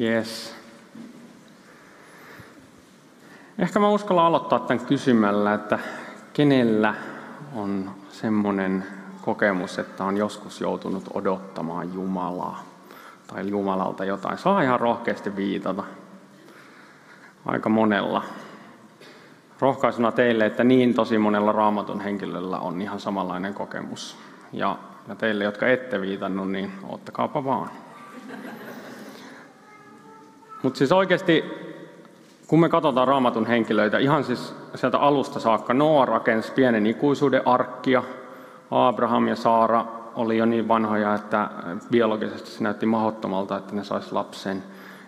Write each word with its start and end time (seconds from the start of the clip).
Yes. 0.00 0.54
Ehkä 3.58 3.78
mä 3.78 3.88
uskallan 3.88 4.24
aloittaa 4.24 4.58
tämän 4.58 4.86
kysymällä, 4.86 5.54
että 5.54 5.78
kenellä 6.32 6.94
on 7.54 7.90
semmoinen 8.08 8.84
kokemus, 9.22 9.78
että 9.78 10.04
on 10.04 10.16
joskus 10.16 10.60
joutunut 10.60 11.04
odottamaan 11.14 11.94
Jumalaa 11.94 12.64
tai 13.26 13.48
Jumalalta 13.48 14.04
jotain. 14.04 14.38
Saa 14.38 14.62
ihan 14.62 14.80
rohkeasti 14.80 15.36
viitata. 15.36 15.84
Aika 17.46 17.68
monella. 17.68 18.24
Rohkaisuna 19.60 20.12
teille, 20.12 20.46
että 20.46 20.64
niin 20.64 20.94
tosi 20.94 21.18
monella 21.18 21.52
raamatun 21.52 22.00
henkilöllä 22.00 22.58
on 22.58 22.82
ihan 22.82 23.00
samanlainen 23.00 23.54
kokemus. 23.54 24.16
Ja 24.52 24.78
teille, 25.18 25.44
jotka 25.44 25.66
ette 25.66 26.00
viitannut, 26.00 26.50
niin 26.50 26.72
ottakaapa 26.88 27.44
vaan. 27.44 27.70
Mutta 30.64 30.78
siis 30.78 30.92
oikeasti, 30.92 31.44
kun 32.46 32.60
me 32.60 32.68
katsotaan 32.68 33.08
raamatun 33.08 33.46
henkilöitä, 33.46 33.98
ihan 33.98 34.24
siis 34.24 34.54
sieltä 34.74 34.98
alusta 34.98 35.40
saakka, 35.40 35.74
Noa 35.74 36.04
rakensi 36.04 36.52
pienen 36.52 36.86
ikuisuuden 36.86 37.48
arkkia, 37.48 38.02
Abraham 38.70 39.28
ja 39.28 39.36
Saara 39.36 39.84
oli 40.14 40.36
jo 40.36 40.46
niin 40.46 40.68
vanhoja, 40.68 41.14
että 41.14 41.50
biologisesti 41.90 42.50
se 42.50 42.62
näytti 42.62 42.86
mahdottomalta, 42.86 43.56
että 43.56 43.74
ne 43.74 43.84
saisi 43.84 44.12
lapsen. 44.12 44.62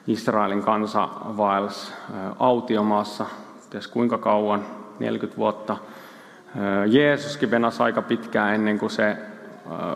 Israelin 0.06 0.62
kansa 0.62 1.08
vaelsi 1.36 1.92
autiomaassa, 2.38 3.26
ties 3.70 3.88
kuinka 3.88 4.18
kauan, 4.18 4.64
40 4.98 5.38
vuotta. 5.38 5.76
Jeesuskin 6.86 7.50
venasi 7.50 7.82
aika 7.82 8.02
pitkään 8.02 8.54
ennen 8.54 8.78
kuin 8.78 8.90
se 8.90 9.16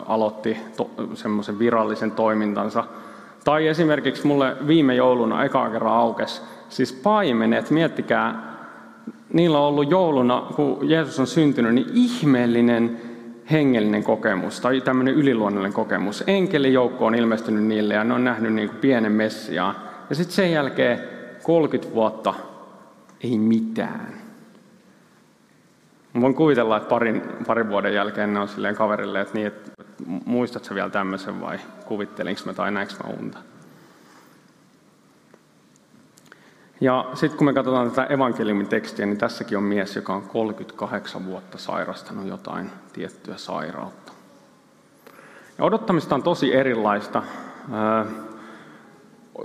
aloitti 0.05 0.57
semmoisen 1.13 1.59
virallisen 1.59 2.11
toimintansa. 2.11 2.83
Tai 3.43 3.67
esimerkiksi 3.67 4.27
mulle 4.27 4.55
viime 4.67 4.95
jouluna 4.95 5.43
ekaa 5.43 5.69
kerran 5.69 5.93
aukesi, 5.93 6.41
siis 6.69 6.93
paimenet, 6.93 7.69
miettikää, 7.69 8.51
niillä 9.33 9.59
on 9.59 9.65
ollut 9.65 9.91
jouluna, 9.91 10.47
kun 10.55 10.89
Jeesus 10.89 11.19
on 11.19 11.27
syntynyt, 11.27 11.73
niin 11.73 11.87
ihmeellinen 11.93 13.01
hengellinen 13.51 14.03
kokemus 14.03 14.59
tai 14.61 14.81
tämmöinen 14.81 15.13
yliluonnollinen 15.13 15.73
kokemus. 15.73 16.23
Enkelijoukko 16.27 17.05
on 17.05 17.15
ilmestynyt 17.15 17.63
niille 17.63 17.93
ja 17.93 18.03
ne 18.03 18.13
on 18.13 18.23
nähnyt 18.23 18.53
niin 18.53 18.69
kuin 18.69 18.79
pienen 18.79 19.11
messiaan. 19.11 19.75
Ja 20.09 20.15
sitten 20.15 20.35
sen 20.35 20.51
jälkeen 20.51 20.99
30 21.43 21.95
vuotta 21.95 22.33
ei 23.23 23.37
mitään. 23.37 24.20
Mä 26.13 26.21
voin 26.21 26.35
kuvitella, 26.35 26.77
että 26.77 26.89
parin, 26.89 27.21
parin 27.47 27.69
vuoden 27.69 27.93
jälkeen 27.93 28.33
ne 28.33 28.39
on 28.39 28.47
silleen 28.47 28.75
kaverille, 28.75 29.21
että, 29.21 29.33
niin, 29.33 29.47
että 29.47 29.71
muistatko 30.25 30.75
vielä 30.75 30.89
tämmöisen 30.89 31.41
vai 31.41 31.59
kuvittelinko 31.85 32.41
mä 32.45 32.53
tai 32.53 32.71
näinkö 32.71 32.93
mä 33.03 33.13
unta. 33.19 33.37
Ja 36.81 37.05
sitten 37.13 37.37
kun 37.37 37.45
me 37.45 37.53
katsotaan 37.53 37.91
tätä 37.91 38.13
evankeliumin 38.13 38.67
tekstiä, 38.67 39.05
niin 39.05 39.17
tässäkin 39.17 39.57
on 39.57 39.63
mies, 39.63 39.95
joka 39.95 40.13
on 40.13 40.21
38 40.21 41.25
vuotta 41.25 41.57
sairastanut 41.57 42.27
jotain 42.27 42.71
tiettyä 42.93 43.37
sairautta. 43.37 44.11
Ja 45.57 45.65
odottamista 45.65 46.15
on 46.15 46.23
tosi 46.23 46.55
erilaista. 46.55 47.23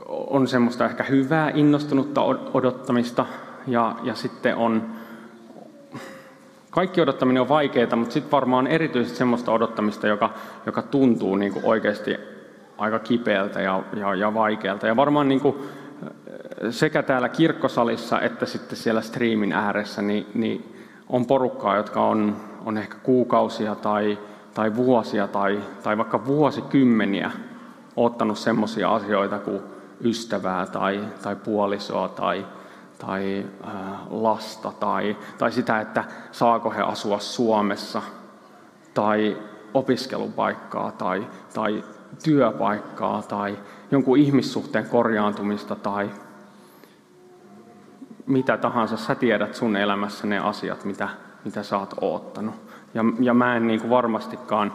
On 0.08 0.48
semmoista 0.48 0.84
ehkä 0.84 1.02
hyvää, 1.02 1.50
innostunutta 1.54 2.22
odottamista, 2.54 3.26
ja, 3.66 3.96
ja 4.02 4.14
sitten 4.14 4.56
on, 4.56 4.90
kaikki 6.76 7.00
odottaminen 7.00 7.40
on 7.40 7.48
vaikeaa, 7.48 7.96
mutta 7.96 8.12
sitten 8.12 8.30
varmaan 8.30 8.66
erityisesti 8.66 9.18
semmoista 9.18 9.52
odottamista, 9.52 10.06
joka, 10.06 10.30
joka 10.66 10.82
tuntuu 10.82 11.36
niin 11.36 11.52
kuin 11.52 11.64
oikeasti 11.64 12.16
aika 12.78 12.98
kipeältä 12.98 13.60
ja, 13.60 13.82
ja, 13.96 14.14
ja 14.14 14.34
vaikealta. 14.34 14.86
Ja 14.86 14.96
varmaan 14.96 15.28
niin 15.28 15.40
kuin 15.40 15.56
sekä 16.70 17.02
täällä 17.02 17.28
kirkkosalissa 17.28 18.20
että 18.20 18.46
sitten 18.46 18.76
siellä 18.76 19.00
striimin 19.00 19.52
ääressä 19.52 20.02
niin, 20.02 20.26
niin 20.34 20.74
on 21.08 21.26
porukkaa, 21.26 21.76
jotka 21.76 22.06
on, 22.06 22.36
on 22.66 22.78
ehkä 22.78 22.96
kuukausia 23.02 23.74
tai, 23.74 24.18
tai 24.54 24.76
vuosia 24.76 25.28
tai, 25.28 25.60
tai 25.82 25.98
vaikka 25.98 26.26
vuosikymmeniä 26.26 27.30
ottanut 27.96 28.38
semmoisia 28.38 28.94
asioita 28.94 29.38
kuin 29.38 29.60
ystävää 30.04 30.66
tai, 30.66 31.04
tai 31.22 31.36
puolisoa 31.36 32.08
tai, 32.08 32.46
tai 32.98 33.46
lasta 34.10 34.72
tai, 34.72 35.16
tai 35.38 35.52
sitä, 35.52 35.80
että 35.80 36.04
saako 36.32 36.70
he 36.70 36.82
asua 36.82 37.18
Suomessa 37.18 38.02
tai 38.94 39.36
opiskelupaikkaa 39.74 40.92
tai, 40.92 41.26
tai 41.54 41.84
työpaikkaa 42.24 43.22
tai 43.22 43.58
jonkun 43.90 44.18
ihmissuhteen 44.18 44.86
korjaantumista 44.86 45.74
tai 45.74 46.10
mitä 48.26 48.56
tahansa. 48.56 48.96
Sä 48.96 49.14
tiedät 49.14 49.54
sun 49.54 49.76
elämässä 49.76 50.26
ne 50.26 50.38
asiat, 50.38 50.84
mitä, 50.84 51.08
mitä 51.44 51.62
sä 51.62 51.78
oot 51.78 51.94
oottanut. 52.00 52.54
Ja, 52.94 53.02
ja 53.20 53.34
mä 53.34 53.56
en 53.56 53.66
niin 53.66 53.80
kuin 53.80 53.90
varmastikaan 53.90 54.72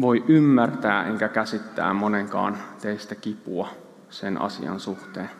voi 0.00 0.24
ymmärtää 0.28 1.04
enkä 1.04 1.28
käsittää 1.28 1.94
monenkaan 1.94 2.58
teistä 2.82 3.14
kipua 3.14 3.68
sen 4.10 4.40
asian 4.40 4.80
suhteen. 4.80 5.30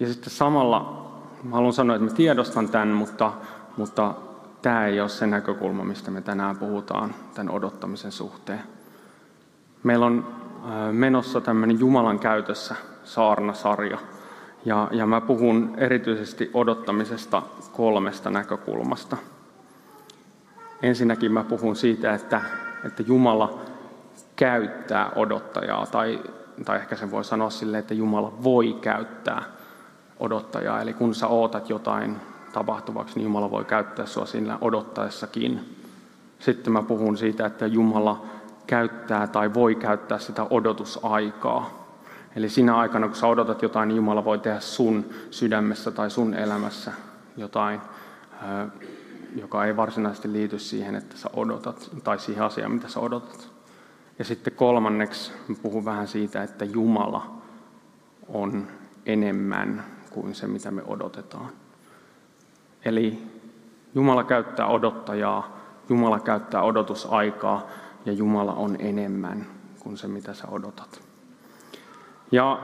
Ja 0.00 0.06
sitten 0.08 0.30
samalla 0.30 1.04
mä 1.42 1.56
haluan 1.56 1.72
sanoa, 1.72 1.96
että 1.96 2.10
mä 2.10 2.16
tiedostan 2.16 2.68
tämän, 2.68 2.88
mutta, 2.88 3.32
mutta 3.76 4.14
tämä 4.62 4.86
ei 4.86 5.00
ole 5.00 5.08
se 5.08 5.26
näkökulma, 5.26 5.84
mistä 5.84 6.10
me 6.10 6.20
tänään 6.20 6.56
puhutaan 6.56 7.14
tämän 7.34 7.54
odottamisen 7.54 8.12
suhteen. 8.12 8.62
Meillä 9.82 10.06
on 10.06 10.26
menossa 10.92 11.40
tämmöinen 11.40 11.80
Jumalan 11.80 12.18
käytössä 12.18 12.74
saarnasarja. 13.04 13.98
Ja, 14.64 14.88
ja 14.92 15.06
mä 15.06 15.20
puhun 15.20 15.74
erityisesti 15.76 16.50
odottamisesta 16.54 17.42
kolmesta 17.72 18.30
näkökulmasta. 18.30 19.16
Ensinnäkin 20.82 21.32
mä 21.32 21.44
puhun 21.44 21.76
siitä, 21.76 22.14
että, 22.14 22.40
että 22.84 23.02
Jumala 23.06 23.60
käyttää 24.36 25.10
odottajaa, 25.16 25.86
tai, 25.86 26.20
tai 26.64 26.76
ehkä 26.76 26.96
sen 26.96 27.10
voi 27.10 27.24
sanoa 27.24 27.50
sille, 27.50 27.78
että 27.78 27.94
Jumala 27.94 28.32
voi 28.42 28.72
käyttää 28.80 29.42
odottajaa. 30.20 30.80
Eli 30.80 30.92
kun 30.92 31.14
sä 31.14 31.26
ootat 31.26 31.70
jotain 31.70 32.16
tapahtuvaksi, 32.52 33.14
niin 33.14 33.24
Jumala 33.24 33.50
voi 33.50 33.64
käyttää 33.64 34.06
sua 34.06 34.26
siinä 34.26 34.58
odottaessakin. 34.60 35.76
Sitten 36.38 36.72
mä 36.72 36.82
puhun 36.82 37.16
siitä, 37.16 37.46
että 37.46 37.66
Jumala 37.66 38.24
käyttää 38.66 39.26
tai 39.26 39.54
voi 39.54 39.74
käyttää 39.74 40.18
sitä 40.18 40.46
odotusaikaa. 40.50 41.84
Eli 42.36 42.48
siinä 42.48 42.76
aikana, 42.76 43.06
kun 43.06 43.16
sä 43.16 43.26
odotat 43.26 43.62
jotain, 43.62 43.88
niin 43.88 43.96
Jumala 43.96 44.24
voi 44.24 44.38
tehdä 44.38 44.60
sun 44.60 45.04
sydämessä 45.30 45.90
tai 45.90 46.10
sun 46.10 46.34
elämässä 46.34 46.92
jotain, 47.36 47.80
joka 49.36 49.64
ei 49.64 49.76
varsinaisesti 49.76 50.32
liity 50.32 50.58
siihen, 50.58 50.94
että 50.94 51.16
sä 51.16 51.30
odotat, 51.32 51.90
tai 52.04 52.18
siihen 52.18 52.44
asiaan, 52.44 52.72
mitä 52.72 52.88
sä 52.88 53.00
odotat. 53.00 53.48
Ja 54.18 54.24
sitten 54.24 54.52
kolmanneksi 54.52 55.32
puhun 55.62 55.84
vähän 55.84 56.08
siitä, 56.08 56.42
että 56.42 56.64
Jumala 56.64 57.26
on 58.28 58.68
enemmän 59.06 59.84
kuin 60.14 60.34
se, 60.34 60.46
mitä 60.46 60.70
me 60.70 60.82
odotetaan. 60.86 61.48
Eli 62.84 63.22
Jumala 63.94 64.24
käyttää 64.24 64.66
odottajaa, 64.66 65.56
Jumala 65.88 66.20
käyttää 66.20 66.62
odotusaikaa 66.62 67.66
ja 68.06 68.12
Jumala 68.12 68.52
on 68.52 68.76
enemmän 68.78 69.46
kuin 69.80 69.96
se, 69.96 70.08
mitä 70.08 70.34
sä 70.34 70.48
odotat. 70.50 71.00
Ja 72.32 72.58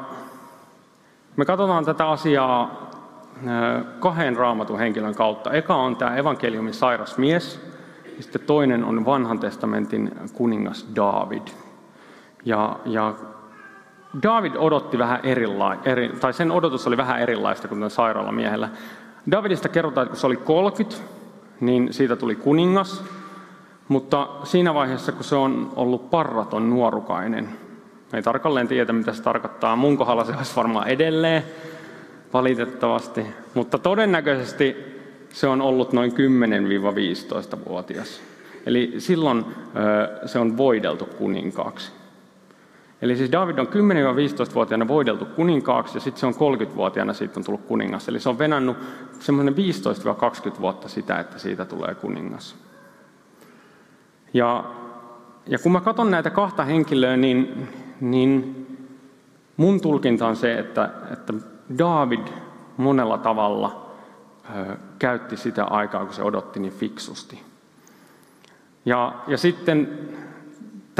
me 1.36 1.44
katsotaan 1.44 1.84
tätä 1.84 2.08
asiaa 2.08 2.90
kahden 4.00 4.36
raamatun 4.36 4.78
henkilön 4.78 5.14
kautta. 5.14 5.52
Eka 5.52 5.74
on 5.74 5.96
tämä 5.96 6.16
evankeliumin 6.16 6.74
sairas 6.74 7.18
mies, 7.18 7.60
ja 8.16 8.22
sitten 8.22 8.42
toinen 8.46 8.84
on 8.84 9.04
vanhan 9.04 9.38
testamentin 9.38 10.12
kuningas 10.32 10.86
David. 10.96 11.48
Ja, 12.44 12.78
ja 12.84 13.14
David 14.22 14.52
odotti 14.56 14.98
vähän 14.98 15.20
erilaista, 15.22 15.90
eri, 15.90 16.08
tai 16.20 16.32
sen 16.32 16.50
odotus 16.50 16.86
oli 16.86 16.96
vähän 16.96 17.20
erilaista 17.20 17.68
kuin 17.68 17.90
sairaalamiehellä. 17.90 18.68
Davidista 19.30 19.68
kerrotaan, 19.68 20.04
että 20.04 20.10
kun 20.10 20.20
se 20.20 20.26
oli 20.26 20.36
30, 20.36 20.96
niin 21.60 21.92
siitä 21.92 22.16
tuli 22.16 22.34
kuningas. 22.34 23.04
Mutta 23.88 24.28
siinä 24.44 24.74
vaiheessa, 24.74 25.12
kun 25.12 25.24
se 25.24 25.36
on 25.36 25.72
ollut 25.76 26.10
parraton 26.10 26.70
nuorukainen, 26.70 27.48
ei 28.12 28.22
tarkalleen 28.22 28.68
tiedä, 28.68 28.92
mitä 28.92 29.12
se 29.12 29.22
tarkoittaa. 29.22 29.76
Mun 29.76 29.96
kohdalla 29.96 30.24
se 30.24 30.32
olisi 30.36 30.56
varmaan 30.56 30.88
edelleen, 30.88 31.44
valitettavasti. 32.32 33.26
Mutta 33.54 33.78
todennäköisesti 33.78 34.76
se 35.28 35.46
on 35.46 35.60
ollut 35.60 35.92
noin 35.92 36.12
10-15-vuotias. 36.12 38.20
Eli 38.66 38.94
silloin 38.98 39.44
se 40.26 40.38
on 40.38 40.56
voideltu 40.56 41.04
kuninkaaksi. 41.04 41.99
Eli 43.02 43.16
siis 43.16 43.32
David 43.32 43.58
on 43.58 43.66
10-15-vuotiaana 43.66 44.88
voideltu 44.88 45.24
kuninkaaksi 45.24 45.96
ja 45.96 46.00
sitten 46.00 46.20
se 46.20 46.26
on 46.26 46.58
30-vuotiaana 46.58 47.12
siitä 47.12 47.40
on 47.40 47.44
tullut 47.44 47.64
kuningas. 47.66 48.08
Eli 48.08 48.20
se 48.20 48.28
on 48.28 48.38
venannut 48.38 48.76
semmoinen 49.20 49.54
15-20 50.56 50.60
vuotta 50.60 50.88
sitä, 50.88 51.18
että 51.20 51.38
siitä 51.38 51.64
tulee 51.64 51.94
kuningas. 51.94 52.56
Ja, 54.34 54.64
ja 55.46 55.58
kun 55.58 55.72
mä 55.72 55.80
katson 55.80 56.10
näitä 56.10 56.30
kahta 56.30 56.64
henkilöä, 56.64 57.16
niin, 57.16 57.68
niin 58.00 58.66
mun 59.56 59.80
tulkinta 59.80 60.26
on 60.26 60.36
se, 60.36 60.58
että, 60.58 60.90
että 61.12 61.32
David 61.78 62.26
monella 62.76 63.18
tavalla 63.18 63.90
ö, 64.56 64.76
käytti 64.98 65.36
sitä 65.36 65.64
aikaa, 65.64 66.04
kun 66.04 66.14
se 66.14 66.22
odotti 66.22 66.60
niin 66.60 66.72
fiksusti. 66.72 67.42
Ja, 68.84 69.14
ja 69.26 69.38
sitten 69.38 69.98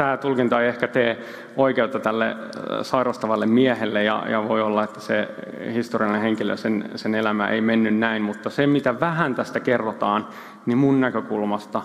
tämä 0.01 0.17
tulkinta 0.17 0.61
ei 0.61 0.67
ehkä 0.67 0.87
tee 0.87 1.19
oikeutta 1.57 1.99
tälle 1.99 2.35
sairastavalle 2.81 3.45
miehelle 3.45 4.03
ja, 4.03 4.23
ja 4.29 4.47
voi 4.47 4.61
olla, 4.61 4.83
että 4.83 4.99
se 4.99 5.29
historiallinen 5.73 6.21
henkilö, 6.21 6.57
sen, 6.57 6.89
sen 6.95 7.15
elämä 7.15 7.47
ei 7.47 7.61
mennyt 7.61 7.95
näin, 7.95 8.21
mutta 8.21 8.49
se 8.49 8.67
mitä 8.67 8.99
vähän 8.99 9.35
tästä 9.35 9.59
kerrotaan, 9.59 10.27
niin 10.65 10.77
mun 10.77 11.01
näkökulmasta 11.01 11.81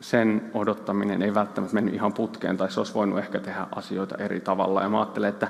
sen 0.00 0.50
odottaminen 0.54 1.22
ei 1.22 1.34
välttämättä 1.34 1.74
mennyt 1.74 1.94
ihan 1.94 2.12
putkeen 2.12 2.56
tai 2.56 2.70
se 2.70 2.80
olisi 2.80 2.94
voinut 2.94 3.18
ehkä 3.18 3.40
tehdä 3.40 3.66
asioita 3.76 4.16
eri 4.18 4.40
tavalla. 4.40 4.82
Ja 4.82 4.88
mä 4.88 4.98
ajattelen, 4.98 5.28
että 5.28 5.48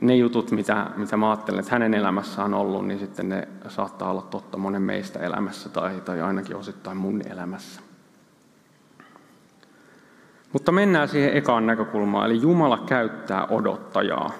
ne 0.00 0.16
jutut, 0.16 0.50
mitä, 0.50 0.86
mitä 0.96 1.16
mä 1.16 1.30
ajattelen, 1.30 1.60
että 1.60 1.72
hänen 1.72 1.94
elämässään 1.94 2.54
on 2.54 2.60
ollut, 2.60 2.86
niin 2.86 2.98
sitten 2.98 3.28
ne 3.28 3.48
saattaa 3.68 4.10
olla 4.10 4.22
totta 4.22 4.58
monen 4.58 4.82
meistä 4.82 5.18
elämässä 5.18 5.68
tai, 5.68 6.00
tai 6.04 6.20
ainakin 6.20 6.56
osittain 6.56 6.96
mun 6.96 7.22
elämässä. 7.30 7.91
Mutta 10.52 10.72
mennään 10.72 11.08
siihen 11.08 11.36
ekaan 11.36 11.66
näkökulmaan, 11.66 12.26
eli 12.26 12.42
Jumala 12.42 12.78
käyttää 12.78 13.46
odottajaa. 13.46 14.30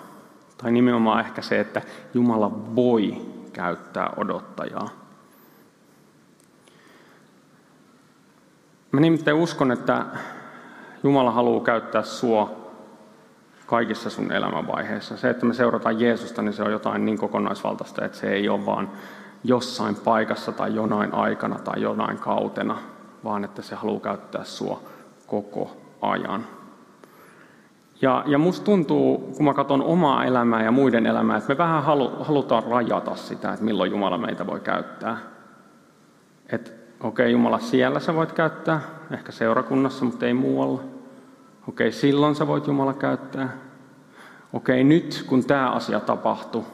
Tai 0.58 0.72
nimenomaan 0.72 1.20
ehkä 1.20 1.42
se, 1.42 1.60
että 1.60 1.82
Jumala 2.14 2.74
voi 2.74 3.16
käyttää 3.52 4.10
odottajaa. 4.16 4.88
Mä 8.92 9.00
nimittäin 9.00 9.36
uskon, 9.36 9.72
että 9.72 10.06
Jumala 11.02 11.30
haluaa 11.30 11.64
käyttää 11.64 12.02
sua 12.02 12.50
kaikissa 13.66 14.10
sun 14.10 14.32
elämänvaiheissa. 14.32 15.16
Se, 15.16 15.30
että 15.30 15.46
me 15.46 15.54
seurataan 15.54 16.00
Jeesusta, 16.00 16.42
niin 16.42 16.52
se 16.52 16.62
on 16.62 16.72
jotain 16.72 17.04
niin 17.04 17.18
kokonaisvaltaista, 17.18 18.04
että 18.04 18.18
se 18.18 18.32
ei 18.32 18.48
ole 18.48 18.66
vaan 18.66 18.90
jossain 19.44 19.94
paikassa 19.94 20.52
tai 20.52 20.74
jonain 20.74 21.14
aikana 21.14 21.58
tai 21.58 21.82
jonain 21.82 22.18
kautena, 22.18 22.78
vaan 23.24 23.44
että 23.44 23.62
se 23.62 23.74
haluaa 23.74 24.00
käyttää 24.00 24.44
sua 24.44 24.80
koko 25.26 25.81
ajan. 26.02 26.46
Ja, 28.02 28.24
ja 28.26 28.38
musta 28.38 28.64
tuntuu, 28.64 29.18
kun 29.36 29.44
mä 29.44 29.54
katson 29.54 29.82
omaa 29.82 30.24
elämää 30.24 30.62
ja 30.62 30.70
muiden 30.72 31.06
elämää, 31.06 31.36
että 31.36 31.48
me 31.48 31.58
vähän 31.58 31.82
halu, 31.82 32.10
halutaan 32.20 32.64
rajata 32.64 33.16
sitä, 33.16 33.52
että 33.52 33.64
milloin 33.64 33.90
Jumala 33.90 34.18
meitä 34.18 34.46
voi 34.46 34.60
käyttää. 34.60 35.18
Että 36.52 36.70
okei, 37.00 37.24
okay, 37.24 37.30
Jumala 37.30 37.58
siellä 37.58 38.00
sä 38.00 38.14
voit 38.14 38.32
käyttää, 38.32 38.80
ehkä 39.10 39.32
seurakunnassa, 39.32 40.04
mutta 40.04 40.26
ei 40.26 40.34
muualla. 40.34 40.80
Okei, 41.68 41.88
okay, 41.88 41.92
silloin 41.92 42.34
sä 42.34 42.46
voit 42.46 42.66
Jumala 42.66 42.94
käyttää. 42.94 43.48
Okei, 44.52 44.80
okay, 44.80 44.84
nyt 44.84 45.24
kun 45.26 45.44
tämä 45.44 45.70
asia 45.70 46.00
tapahtuu, 46.00 46.66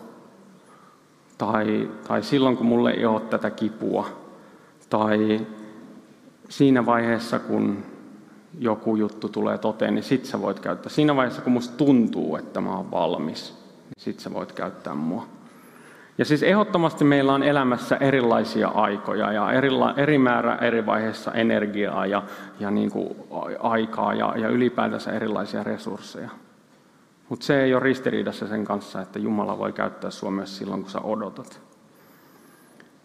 tai, 1.38 1.90
tai 2.08 2.22
silloin 2.22 2.56
kun 2.56 2.66
mulle 2.66 2.90
ei 2.90 3.06
ole 3.06 3.20
tätä 3.20 3.50
kipua, 3.50 4.08
tai 4.90 5.46
siinä 6.48 6.86
vaiheessa 6.86 7.38
kun 7.38 7.82
joku 8.58 8.96
juttu 8.96 9.28
tulee 9.28 9.58
toteen, 9.58 9.94
niin 9.94 10.02
sit 10.02 10.24
sä 10.24 10.40
voit 10.40 10.60
käyttää. 10.60 10.90
Siinä 10.90 11.16
vaiheessa, 11.16 11.42
kun 11.42 11.52
musta 11.52 11.76
tuntuu, 11.76 12.36
että 12.36 12.60
mä 12.60 12.76
oon 12.76 12.90
valmis, 12.90 13.54
niin 13.84 13.92
sit 13.98 14.20
sä 14.20 14.34
voit 14.34 14.52
käyttää 14.52 14.94
mua. 14.94 15.26
Ja 16.18 16.24
siis 16.24 16.42
ehdottomasti 16.42 17.04
meillä 17.04 17.32
on 17.32 17.42
elämässä 17.42 17.96
erilaisia 17.96 18.68
aikoja 18.68 19.32
ja 19.32 19.52
erila, 19.52 19.94
eri 19.96 20.18
määrä 20.18 20.56
eri 20.56 20.86
vaiheissa 20.86 21.32
energiaa 21.32 22.06
ja, 22.06 22.22
ja 22.60 22.70
niin 22.70 22.90
kuin 22.90 23.16
aikaa 23.60 24.14
ja, 24.14 24.34
ja 24.36 24.48
ylipäätänsä 24.48 25.12
erilaisia 25.12 25.62
resursseja. 25.62 26.30
Mutta 27.28 27.46
se 27.46 27.62
ei 27.62 27.74
ole 27.74 27.82
ristiriidassa 27.82 28.46
sen 28.48 28.64
kanssa, 28.64 29.00
että 29.00 29.18
Jumala 29.18 29.58
voi 29.58 29.72
käyttää 29.72 30.10
sinua 30.10 30.30
myös 30.30 30.58
silloin, 30.58 30.82
kun 30.82 30.90
sä 30.90 31.00
odotat. 31.00 31.60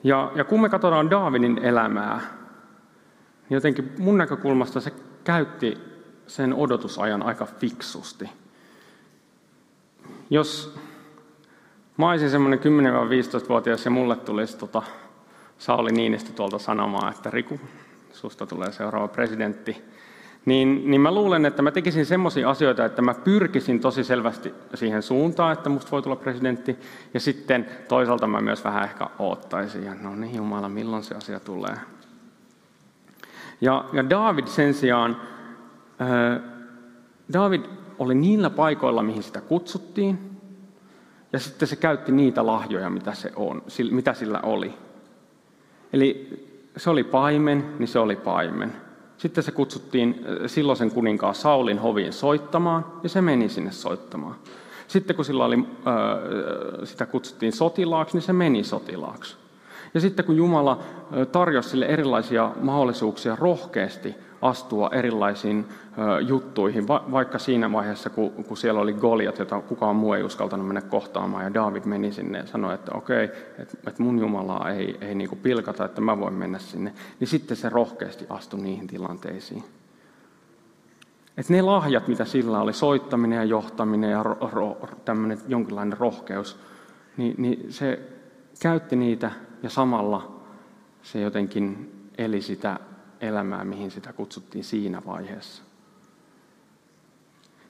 Ja, 0.04 0.32
ja 0.36 0.44
kun 0.44 0.62
me 0.62 0.70
katsotaan 0.70 1.10
Daavidin 1.10 1.58
elämää, 1.58 2.20
niin 3.50 3.56
jotenkin 3.56 3.94
mun 3.98 4.18
näkökulmasta 4.18 4.82
se 4.82 4.94
käytti 5.24 5.78
sen 6.28 6.54
odotusajan 6.54 7.24
aika 7.24 7.46
fiksusti. 7.46 8.30
Jos 10.30 10.76
mä 11.98 12.10
olisin 12.10 12.30
semmoinen 12.30 12.60
10-15-vuotias 12.60 13.86
ja 13.86 13.92
mulle 13.92 14.16
tulisi 14.16 14.58
tota 14.58 14.82
Sauli 15.58 15.92
Niinistö 15.92 16.32
tuolta 16.32 16.60
sanomaan, 16.60 17.14
että 17.14 17.30
Riku, 17.30 17.60
susta 18.14 18.46
tulee 18.46 18.72
seuraava 18.72 19.08
presidentti, 19.08 19.84
niin, 20.46 20.82
niin 20.86 21.02
mä 21.02 21.12
luulen, 21.12 21.46
että 21.46 21.62
mä 21.62 21.72
tekisin 21.72 22.06
semmoisia 22.06 22.50
asioita, 22.50 22.86
että 22.86 23.02
mä 23.02 23.14
pyrkisin 23.14 23.80
tosi 23.80 24.04
selvästi 24.04 24.54
siihen 24.74 25.04
suuntaan, 25.04 25.54
että 25.54 25.70
musta 25.70 25.92
voi 25.92 26.02
tulla 26.02 26.16
presidentti, 26.16 26.78
ja 27.14 27.20
sitten 27.20 27.66
toisaalta 27.88 28.28
mä 28.28 28.42
myös 28.42 28.64
vähän 28.64 28.84
ehkä 28.84 29.08
oottaisin, 29.20 29.84
ja 29.84 29.96
no 29.96 30.16
niin 30.16 30.36
Jumala, 30.36 30.70
milloin 30.70 31.04
se 31.04 31.16
asia 31.16 31.40
tulee. 31.40 31.76
Ja, 33.64 33.86
ja 33.94 34.10
David 34.10 34.48
sen 34.48 34.74
sijaan, 34.74 35.18
ää, 36.00 36.40
David 37.34 37.62
oli 38.00 38.16
niillä 38.16 38.50
paikoilla, 38.50 39.04
mihin 39.04 39.24
sitä 39.24 39.42
kutsuttiin, 39.42 40.40
ja 41.34 41.40
sitten 41.40 41.68
se 41.68 41.76
käytti 41.76 42.12
niitä 42.12 42.46
lahjoja, 42.46 42.90
mitä, 42.90 43.14
se 43.14 43.32
on, 43.36 43.64
mitä 43.92 44.14
sillä 44.14 44.40
oli. 44.44 44.74
Eli 45.94 46.30
se 46.78 46.90
oli 46.90 47.04
paimen, 47.04 47.66
niin 47.80 47.88
se 47.88 48.00
oli 48.00 48.16
paimen. 48.16 48.74
Sitten 49.18 49.44
se 49.44 49.52
kutsuttiin 49.52 50.26
silloisen 50.48 50.92
kuninkaan 50.92 51.36
Saulin 51.36 51.80
hoviin 51.80 52.14
soittamaan, 52.14 52.86
ja 53.04 53.10
se 53.10 53.22
meni 53.22 53.50
sinne 53.50 53.72
soittamaan. 53.72 54.36
Sitten 54.88 55.16
kun 55.16 55.26
sillä 55.26 55.46
oli, 55.46 55.68
sitä 56.84 57.06
kutsuttiin 57.06 57.54
sotilaaksi, 57.54 58.16
niin 58.16 58.22
se 58.22 58.34
meni 58.34 58.64
sotilaaksi. 58.64 59.43
Ja 59.94 60.00
sitten 60.00 60.26
kun 60.26 60.38
Jumala 60.38 60.80
tarjosi 61.32 61.70
sille 61.70 61.86
erilaisia 61.86 62.52
mahdollisuuksia 62.62 63.36
rohkeasti 63.36 64.16
astua 64.44 64.90
erilaisiin 64.94 65.66
juttuihin, 66.28 66.88
vaikka 66.88 67.40
siinä 67.40 67.72
vaiheessa, 67.72 68.10
kun, 68.10 68.58
siellä 68.58 68.82
oli 68.82 68.94
Goliat, 68.94 69.40
jota 69.40 69.62
kukaan 69.62 69.96
muu 69.96 70.14
ei 70.14 70.24
uskaltanut 70.24 70.68
mennä 70.68 70.82
kohtaamaan, 70.82 71.44
ja 71.44 71.54
David 71.54 71.84
meni 71.86 72.12
sinne 72.12 72.38
ja 72.38 72.46
sanoi, 72.46 72.74
että 72.74 72.92
okei, 72.96 73.24
että, 73.24 73.78
että 73.88 74.04
mun 74.04 74.20
Jumalaa 74.20 74.70
ei, 74.70 74.98
ei 75.02 75.16
niin 75.16 75.40
pilkata, 75.44 75.86
että 75.86 76.02
mä 76.02 76.20
voin 76.20 76.34
mennä 76.34 76.60
sinne, 76.60 76.94
niin 77.20 77.28
sitten 77.28 77.58
se 77.58 77.70
rohkeasti 77.70 78.26
astui 78.30 78.60
niihin 78.60 78.88
tilanteisiin. 78.88 79.64
Että 81.38 81.54
ne 81.54 81.62
lahjat, 81.62 82.08
mitä 82.08 82.26
sillä 82.26 82.62
oli, 82.62 82.74
soittaminen 82.74 83.38
ja 83.38 83.44
johtaminen 83.44 84.12
ja 84.12 84.24
ro, 84.24 84.50
ro, 84.52 84.78
tämmöinen 85.06 85.38
jonkinlainen 85.48 85.98
rohkeus, 85.98 86.60
niin, 87.18 87.36
niin 87.38 87.74
se 87.74 88.00
käytti 88.62 88.96
niitä 88.96 89.32
ja 89.64 89.70
samalla 89.70 90.42
se 91.04 91.22
jotenkin 91.22 91.94
eli 92.18 92.42
sitä 92.42 92.80
elämää, 93.22 93.66
mihin 93.66 93.92
sitä 93.92 94.14
kutsuttiin 94.14 94.64
siinä 94.64 95.02
vaiheessa. 95.06 95.64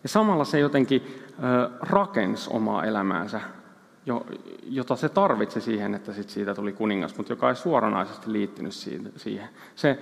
Ja 0.04 0.10
samalla 0.10 0.46
se 0.46 0.60
jotenkin 0.60 1.24
rakensi 1.80 2.50
omaa 2.54 2.86
elämäänsä, 2.86 3.42
jota 4.64 4.96
se 4.96 5.10
tarvitsi 5.10 5.62
siihen, 5.62 5.96
että 5.96 6.14
siitä 6.14 6.56
tuli 6.56 6.74
kuningas, 6.74 7.18
mutta 7.18 7.34
joka 7.34 7.50
ei 7.50 7.56
suoranaisesti 7.56 8.32
liittynyt 8.32 8.74
siihen. 9.16 9.50
Se 9.76 10.00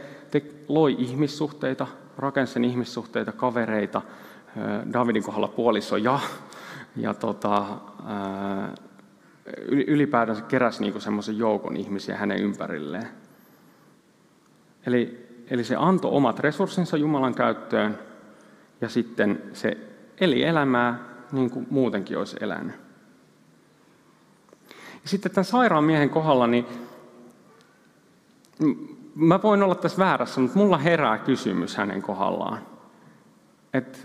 loi 0.67 0.95
ihmissuhteita, 0.99 1.87
rakensi 2.17 2.53
sen 2.53 2.65
ihmissuhteita, 2.65 3.31
kavereita, 3.31 4.01
Davidin 4.93 5.23
kohdalla 5.23 5.47
puoliso 5.47 5.97
ja, 5.97 6.19
ja 6.95 7.13
tota, 7.13 7.65
ylipäätänsä 9.67 10.41
keräsi 10.41 10.81
niin 10.81 11.01
semmoisen 11.01 11.37
joukon 11.37 11.77
ihmisiä 11.77 12.17
hänen 12.17 12.41
ympärilleen. 12.41 13.07
Eli, 14.85 15.27
eli 15.49 15.63
se 15.63 15.75
antoi 15.75 16.11
omat 16.11 16.39
resurssinsa 16.39 16.97
Jumalan 16.97 17.35
käyttöön 17.35 17.99
ja 18.81 18.89
sitten 18.89 19.41
se 19.53 19.77
eli 20.19 20.43
elämää 20.43 20.99
niin 21.31 21.49
kuin 21.49 21.67
muutenkin 21.69 22.17
olisi 22.17 22.37
elänyt. 22.41 22.75
Ja 25.03 25.09
sitten 25.09 25.31
tämän 25.31 25.45
sairaan 25.45 25.83
miehen 25.83 26.09
kohdalla, 26.09 26.47
niin 26.47 26.65
mä 29.15 29.39
voin 29.43 29.63
olla 29.63 29.75
tässä 29.75 29.97
väärässä, 29.97 30.41
mutta 30.41 30.57
mulla 30.57 30.77
herää 30.77 31.17
kysymys 31.17 31.77
hänen 31.77 32.01
kohdallaan. 32.01 32.59
Että 33.73 33.97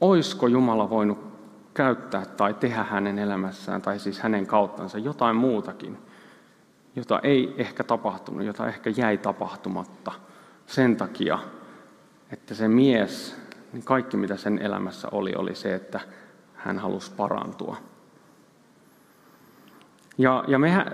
oisko 0.00 0.46
Jumala 0.46 0.90
voinut 0.90 1.33
käyttää 1.74 2.26
tai 2.26 2.54
tehdä 2.54 2.82
hänen 2.82 3.18
elämässään, 3.18 3.82
tai 3.82 3.98
siis 3.98 4.20
hänen 4.20 4.46
kauttansa 4.46 4.98
jotain 4.98 5.36
muutakin, 5.36 5.98
jota 6.96 7.20
ei 7.22 7.54
ehkä 7.58 7.84
tapahtunut, 7.84 8.44
jota 8.44 8.68
ehkä 8.68 8.90
jäi 8.96 9.18
tapahtumatta 9.18 10.12
sen 10.66 10.96
takia, 10.96 11.38
että 12.30 12.54
se 12.54 12.68
mies, 12.68 13.36
niin 13.72 13.84
kaikki 13.84 14.16
mitä 14.16 14.36
sen 14.36 14.58
elämässä 14.58 15.08
oli, 15.12 15.34
oli 15.34 15.54
se, 15.54 15.74
että 15.74 16.00
hän 16.54 16.78
halusi 16.78 17.12
parantua. 17.16 17.76
Ja, 20.18 20.44
ja 20.48 20.58
mehän, 20.58 20.86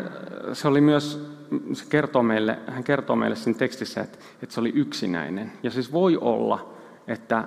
se 0.52 0.68
oli 0.68 0.80
myös, 0.80 1.36
se 1.72 1.84
kertoo 1.88 2.22
meille, 2.22 2.58
hän 2.66 2.84
kertoo 2.84 3.16
meille 3.16 3.36
siinä 3.36 3.58
tekstissä, 3.58 4.00
että, 4.00 4.18
että 4.42 4.54
se 4.54 4.60
oli 4.60 4.72
yksinäinen. 4.74 5.52
Ja 5.62 5.70
siis 5.70 5.92
voi 5.92 6.16
olla, 6.16 6.74
että 7.06 7.44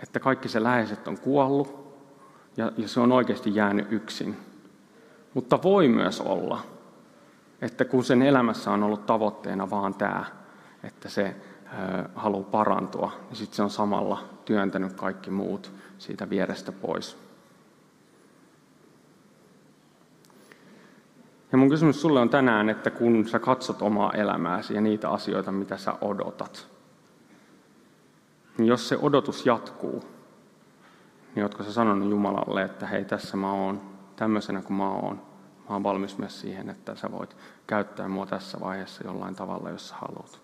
että 0.00 0.20
kaikki 0.20 0.48
se 0.48 0.62
läheiset 0.62 1.08
on 1.08 1.18
kuollut 1.18 1.83
ja, 2.56 2.72
ja 2.76 2.88
se 2.88 3.00
on 3.00 3.12
oikeasti 3.12 3.54
jäänyt 3.54 3.92
yksin. 3.92 4.36
Mutta 5.34 5.62
voi 5.62 5.88
myös 5.88 6.20
olla, 6.20 6.60
että 7.62 7.84
kun 7.84 8.04
sen 8.04 8.22
elämässä 8.22 8.70
on 8.70 8.82
ollut 8.82 9.06
tavoitteena 9.06 9.70
vaan 9.70 9.94
tämä, 9.94 10.24
että 10.84 11.08
se 11.08 11.36
haluaa 12.14 12.42
parantua, 12.50 13.12
niin 13.28 13.36
sitten 13.36 13.56
se 13.56 13.62
on 13.62 13.70
samalla 13.70 14.24
työntänyt 14.44 14.92
kaikki 14.92 15.30
muut 15.30 15.72
siitä 15.98 16.30
vierestä 16.30 16.72
pois. 16.72 17.16
Ja 21.52 21.58
mun 21.58 21.68
kysymys 21.68 22.00
sulle 22.00 22.20
on 22.20 22.30
tänään, 22.30 22.68
että 22.68 22.90
kun 22.90 23.28
sä 23.28 23.38
katsot 23.38 23.82
omaa 23.82 24.12
elämääsi 24.12 24.74
ja 24.74 24.80
niitä 24.80 25.10
asioita, 25.10 25.52
mitä 25.52 25.76
sä 25.76 25.94
odotat, 26.00 26.66
niin 28.58 28.66
jos 28.66 28.88
se 28.88 28.98
odotus 29.02 29.46
jatkuu, 29.46 30.04
niin 31.34 31.42
ootko 31.42 31.64
sä 31.64 31.72
sanonut 31.72 32.10
Jumalalle, 32.10 32.62
että 32.62 32.86
hei 32.86 33.04
tässä 33.04 33.36
mä 33.36 33.52
oon, 33.52 33.80
tämmöisenä 34.16 34.62
kuin 34.62 34.76
mä 34.76 34.90
oon, 34.90 35.16
mä 35.68 35.74
oon 35.74 35.82
valmis 35.82 36.18
myös 36.18 36.40
siihen, 36.40 36.70
että 36.70 36.96
sä 36.96 37.12
voit 37.12 37.36
käyttää 37.66 38.08
mua 38.08 38.26
tässä 38.26 38.60
vaiheessa 38.60 39.04
jollain 39.04 39.34
tavalla, 39.34 39.70
jos 39.70 39.88
sä 39.88 39.94
haluat. 39.94 40.40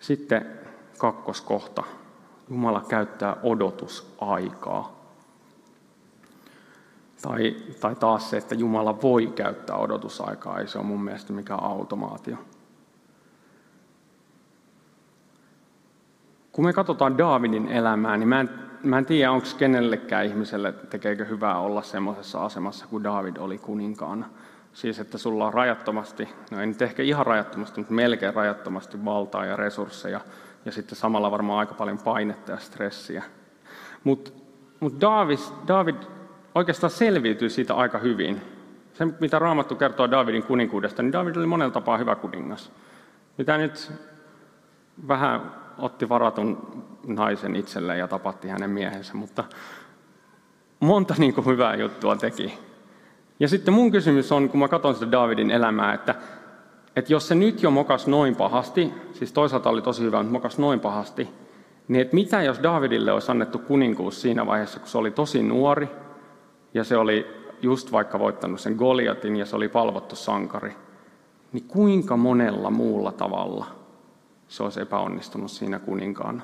Sitten 0.00 0.46
kakkoskohta. 0.98 1.82
Jumala 2.50 2.84
käyttää 2.88 3.36
odotusaikaa. 3.42 5.02
Tai, 7.22 7.56
tai 7.80 7.94
taas 7.94 8.30
se, 8.30 8.36
että 8.36 8.54
Jumala 8.54 9.02
voi 9.02 9.26
käyttää 9.26 9.76
odotusaikaa, 9.76 10.58
ei 10.58 10.68
se 10.68 10.78
ole 10.78 10.86
mun 10.86 11.04
mielestä 11.04 11.32
mikään 11.32 11.62
automaatio. 11.62 12.36
Kun 16.52 16.64
me 16.64 16.72
katsotaan 16.72 17.18
Daavidin 17.18 17.68
elämää, 17.68 18.16
niin 18.16 18.28
mä 18.28 18.40
en, 18.40 18.50
mä 18.82 18.98
en 18.98 19.06
tiedä, 19.06 19.32
onko 19.32 19.46
kenellekään 19.58 20.26
ihmiselle 20.26 20.72
tekeekö 20.72 21.24
hyvää 21.24 21.58
olla 21.58 21.82
semmoisessa 21.82 22.44
asemassa 22.44 22.86
kuin 22.86 23.04
David 23.04 23.36
oli 23.36 23.58
kuninkaana. 23.58 24.26
Siis, 24.72 24.98
että 24.98 25.18
sulla 25.18 25.46
on 25.46 25.54
rajattomasti, 25.54 26.28
no 26.50 26.60
ei 26.60 26.66
nyt 26.66 26.82
ehkä 26.82 27.02
ihan 27.02 27.26
rajattomasti, 27.26 27.80
mutta 27.80 27.94
melkein 27.94 28.34
rajattomasti 28.34 29.04
valtaa 29.04 29.44
ja 29.44 29.56
resursseja, 29.56 30.20
ja 30.64 30.72
sitten 30.72 30.96
samalla 30.96 31.30
varmaan 31.30 31.58
aika 31.58 31.74
paljon 31.74 31.98
painetta 31.98 32.52
ja 32.52 32.58
stressiä. 32.58 33.22
Mutta 34.04 34.30
mut 34.80 35.00
David, 35.00 35.38
David 35.68 35.96
oikeastaan 36.54 36.90
selviytyi 36.90 37.50
siitä 37.50 37.74
aika 37.74 37.98
hyvin. 37.98 38.42
Se, 38.94 39.04
mitä 39.20 39.38
Raamattu 39.38 39.76
kertoo 39.76 40.10
Davidin 40.10 40.42
kuninkuudesta, 40.42 41.02
niin 41.02 41.12
David 41.12 41.36
oli 41.36 41.46
monella 41.46 41.72
tapaa 41.72 41.98
hyvä 41.98 42.14
kuningas. 42.14 42.72
Mitä 43.38 43.58
nyt 43.58 43.92
vähän 45.08 45.61
otti 45.78 46.08
varatun 46.08 46.58
naisen 47.06 47.56
itselleen 47.56 47.98
ja 47.98 48.08
tapatti 48.08 48.48
hänen 48.48 48.70
miehensä, 48.70 49.14
mutta 49.14 49.44
monta 50.80 51.14
niin 51.18 51.34
kuin 51.34 51.46
hyvää 51.46 51.76
juttua 51.76 52.16
teki. 52.16 52.58
Ja 53.40 53.48
sitten 53.48 53.74
mun 53.74 53.90
kysymys 53.90 54.32
on, 54.32 54.48
kun 54.48 54.60
mä 54.60 54.68
katson 54.68 54.94
sitä 54.94 55.12
Davidin 55.12 55.50
elämää, 55.50 55.94
että, 55.94 56.14
että 56.96 57.12
jos 57.12 57.28
se 57.28 57.34
nyt 57.34 57.62
jo 57.62 57.70
mokas 57.70 58.06
noin 58.06 58.36
pahasti, 58.36 58.92
siis 59.12 59.32
toisaalta 59.32 59.70
oli 59.70 59.82
tosi 59.82 60.02
hyvä, 60.02 60.18
mutta 60.18 60.32
mokas 60.32 60.58
noin 60.58 60.80
pahasti, 60.80 61.28
niin 61.88 62.02
että 62.02 62.14
mitä 62.14 62.42
jos 62.42 62.62
Davidille 62.62 63.12
olisi 63.12 63.30
annettu 63.30 63.58
kuninkuus 63.58 64.22
siinä 64.22 64.46
vaiheessa, 64.46 64.80
kun 64.80 64.88
se 64.88 64.98
oli 64.98 65.10
tosi 65.10 65.42
nuori, 65.42 65.88
ja 66.74 66.84
se 66.84 66.96
oli 66.96 67.26
just 67.62 67.92
vaikka 67.92 68.18
voittanut 68.18 68.60
sen 68.60 68.74
Goliatin, 68.74 69.36
ja 69.36 69.46
se 69.46 69.56
oli 69.56 69.68
palvottu 69.68 70.16
sankari, 70.16 70.72
niin 71.52 71.64
kuinka 71.68 72.16
monella 72.16 72.70
muulla 72.70 73.12
tavalla 73.12 73.81
se 74.52 74.62
olisi 74.62 74.80
epäonnistunut 74.80 75.50
siinä 75.50 75.78
kuninkaana? 75.78 76.42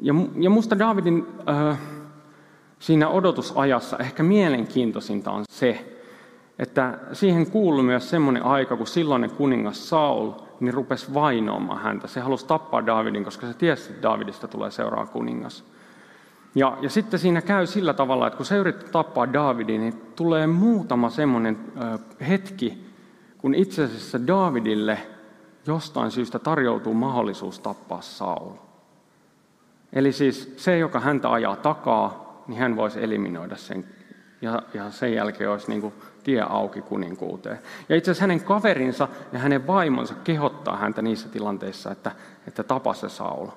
Ja, 0.00 0.14
ja 0.38 0.50
musta 0.50 0.78
Davidin 0.78 1.26
äh, 1.48 1.78
siinä 2.78 3.08
odotusajassa 3.08 3.98
ehkä 3.98 4.22
mielenkiintoisinta 4.22 5.30
on 5.30 5.44
se, 5.48 5.98
että 6.58 6.98
siihen 7.12 7.50
kuului 7.50 7.82
myös 7.82 8.10
semmoinen 8.10 8.42
aika, 8.42 8.76
kun 8.76 8.86
silloinen 8.86 9.30
kuningas 9.30 9.88
Saul 9.88 10.32
niin 10.60 10.74
rupesi 10.74 11.14
vainoamaan 11.14 11.82
häntä. 11.82 12.08
Se 12.08 12.20
halusi 12.20 12.46
tappaa 12.46 12.86
Davidin, 12.86 13.24
koska 13.24 13.46
se 13.46 13.54
tiesi, 13.54 13.90
että 13.90 14.02
Davidista 14.02 14.48
tulee 14.48 14.70
seuraava 14.70 15.06
kuningas. 15.06 15.64
Ja, 16.56 16.78
ja 16.80 16.90
sitten 16.90 17.20
siinä 17.20 17.42
käy 17.42 17.66
sillä 17.66 17.94
tavalla, 17.94 18.26
että 18.26 18.36
kun 18.36 18.46
se 18.46 18.56
yrittää 18.56 18.88
tappaa 18.92 19.32
Davidin, 19.32 19.80
niin 19.80 20.02
tulee 20.16 20.46
muutama 20.46 21.10
semmoinen 21.10 21.58
hetki, 22.28 22.86
kun 23.38 23.54
itse 23.54 23.84
asiassa 23.84 24.26
Davidille 24.26 24.98
jostain 25.66 26.10
syystä 26.10 26.38
tarjoutuu 26.38 26.94
mahdollisuus 26.94 27.60
tappaa 27.60 28.00
Saul. 28.00 28.52
Eli 29.92 30.12
siis 30.12 30.54
se, 30.56 30.78
joka 30.78 31.00
häntä 31.00 31.32
ajaa 31.32 31.56
takaa, 31.56 32.42
niin 32.46 32.60
hän 32.60 32.76
voisi 32.76 33.04
eliminoida 33.04 33.56
sen. 33.56 33.84
Ja, 34.42 34.62
ja 34.74 34.90
sen 34.90 35.14
jälkeen 35.14 35.50
olisi 35.50 35.68
niin 35.68 35.80
kuin 35.80 35.94
tie 36.24 36.42
auki 36.48 36.82
kuninkuuteen. 36.82 37.58
Ja 37.88 37.96
itse 37.96 38.10
asiassa 38.10 38.22
hänen 38.22 38.40
kaverinsa 38.40 39.08
ja 39.32 39.38
hänen 39.38 39.66
vaimonsa 39.66 40.14
kehottaa 40.24 40.76
häntä 40.76 41.02
niissä 41.02 41.28
tilanteissa, 41.28 41.90
että, 41.90 42.12
että 42.48 42.62
tapa 42.62 42.94
se 42.94 43.08
Saul. 43.08 43.48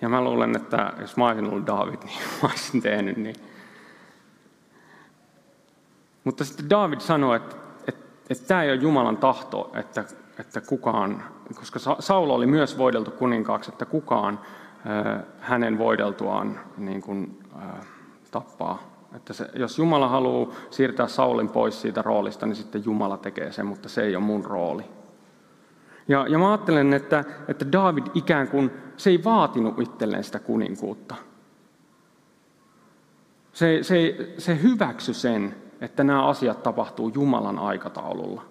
Ja 0.00 0.08
mä 0.08 0.24
luulen, 0.24 0.56
että 0.56 0.92
jos 1.00 1.16
mä 1.16 1.26
olisin 1.26 1.50
ollut 1.50 1.66
David, 1.66 1.98
niin 2.04 2.18
mä 2.42 2.48
olisin 2.48 2.82
tehnyt 2.82 3.16
niin. 3.16 3.36
Mutta 6.24 6.44
sitten 6.44 6.70
David 6.70 7.00
sanoi, 7.00 7.36
että, 7.36 7.56
että, 7.88 8.04
että 8.30 8.46
tämä 8.46 8.62
ei 8.62 8.70
ole 8.70 8.80
Jumalan 8.80 9.16
tahto, 9.16 9.70
että, 9.74 10.04
että 10.38 10.60
kukaan, 10.60 11.24
koska 11.54 11.78
Saul 11.98 12.30
oli 12.30 12.46
myös 12.46 12.78
voideltu 12.78 13.10
kuninkaaksi, 13.10 13.70
että 13.72 13.84
kukaan 13.84 14.40
hänen 15.40 15.78
voideltuaan 15.78 16.60
niin 16.76 17.02
kuin, 17.02 17.40
tappaa. 18.30 18.82
Että 19.16 19.32
se, 19.32 19.50
jos 19.54 19.78
Jumala 19.78 20.08
haluaa 20.08 20.54
siirtää 20.70 21.06
Saulin 21.06 21.48
pois 21.48 21.80
siitä 21.80 22.02
roolista, 22.02 22.46
niin 22.46 22.56
sitten 22.56 22.84
Jumala 22.84 23.16
tekee 23.16 23.52
sen, 23.52 23.66
mutta 23.66 23.88
se 23.88 24.02
ei 24.02 24.16
ole 24.16 24.24
mun 24.24 24.44
rooli. 24.44 24.84
Ja, 26.08 26.26
ja 26.28 26.38
mä 26.38 26.48
ajattelen, 26.48 26.92
että, 26.92 27.24
että 27.48 27.72
David 27.72 28.04
ikään 28.14 28.48
kuin, 28.48 28.70
se 29.00 29.10
ei 29.10 29.24
vaatinut 29.24 29.80
itselleen 29.80 30.24
sitä 30.24 30.38
kuninkuutta. 30.38 31.14
Se, 33.52 33.78
se, 33.82 34.16
se 34.38 34.62
hyväksy 34.62 35.14
sen, 35.14 35.56
että 35.80 36.04
nämä 36.04 36.26
asiat 36.26 36.62
tapahtuu 36.62 37.08
Jumalan 37.08 37.58
aikataululla. 37.58 38.44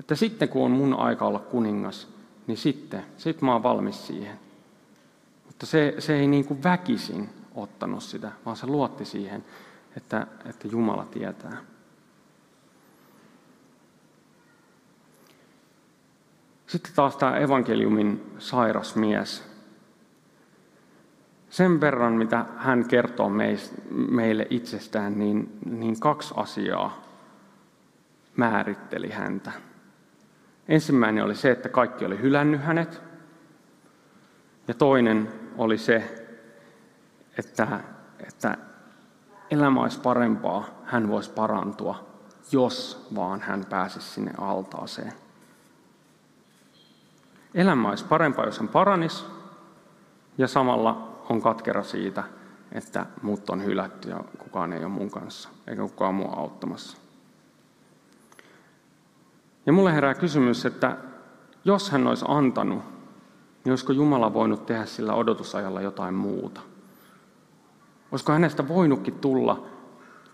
Että 0.00 0.14
sitten 0.14 0.48
kun 0.48 0.64
on 0.64 0.70
mun 0.70 0.94
aika 0.94 1.26
olla 1.26 1.38
kuningas, 1.38 2.08
niin 2.46 2.56
sitten, 2.56 3.04
sitten 3.16 3.44
mä 3.44 3.52
oon 3.52 3.62
valmis 3.62 4.06
siihen. 4.06 4.38
Mutta 5.46 5.66
se, 5.66 5.94
se 5.98 6.16
ei 6.16 6.26
niin 6.26 6.44
kuin 6.44 6.62
väkisin 6.62 7.28
ottanut 7.54 8.02
sitä, 8.02 8.32
vaan 8.46 8.56
se 8.56 8.66
luotti 8.66 9.04
siihen, 9.04 9.44
että, 9.96 10.26
että 10.44 10.68
Jumala 10.68 11.04
tietää. 11.04 11.56
Sitten 16.66 16.92
taas 16.94 17.16
tämä 17.16 17.36
evankeliumin 17.36 18.32
sairas 18.38 18.96
mies. 18.96 19.49
Sen 21.50 21.80
verran, 21.80 22.12
mitä 22.12 22.44
hän 22.56 22.88
kertoo 22.88 23.30
meille 24.10 24.46
itsestään, 24.50 25.18
niin, 25.18 25.58
niin 25.70 26.00
kaksi 26.00 26.34
asiaa 26.36 27.02
määritteli 28.36 29.10
häntä. 29.10 29.52
Ensimmäinen 30.68 31.24
oli 31.24 31.34
se, 31.34 31.50
että 31.50 31.68
kaikki 31.68 32.04
oli 32.04 32.20
hylännyt 32.20 32.62
hänet. 32.62 33.02
Ja 34.68 34.74
toinen 34.74 35.32
oli 35.58 35.78
se, 35.78 36.26
että, 37.38 37.80
että 38.26 38.56
elämä 39.50 39.82
olisi 39.82 40.00
parempaa, 40.00 40.64
hän 40.84 41.08
voisi 41.08 41.30
parantua, 41.30 42.08
jos 42.52 43.08
vaan 43.14 43.40
hän 43.40 43.64
pääsisi 43.70 44.08
sinne 44.08 44.32
altaaseen. 44.38 45.12
Elämä 47.54 47.88
olisi 47.88 48.04
parempaa, 48.04 48.44
jos 48.46 48.58
hän 48.58 48.68
paranisi, 48.68 49.24
ja 50.38 50.48
samalla 50.48 51.09
on 51.30 51.42
katkera 51.42 51.82
siitä, 51.82 52.24
että 52.72 53.06
muut 53.22 53.50
on 53.50 53.64
hylätty 53.64 54.08
ja 54.08 54.24
kukaan 54.38 54.72
ei 54.72 54.78
ole 54.78 54.88
mun 54.88 55.10
kanssa, 55.10 55.48
eikä 55.66 55.82
kukaan 55.82 56.14
muu 56.14 56.28
auttamassa. 56.36 56.96
Ja 59.66 59.72
mulle 59.72 59.94
herää 59.94 60.14
kysymys, 60.14 60.66
että 60.66 60.96
jos 61.64 61.90
hän 61.90 62.06
olisi 62.06 62.24
antanut, 62.28 62.82
niin 63.64 63.72
olisiko 63.72 63.92
Jumala 63.92 64.34
voinut 64.34 64.66
tehdä 64.66 64.86
sillä 64.86 65.14
odotusajalla 65.14 65.80
jotain 65.80 66.14
muuta? 66.14 66.60
Olisiko 68.12 68.32
hänestä 68.32 68.68
voinutkin 68.68 69.14
tulla 69.14 69.66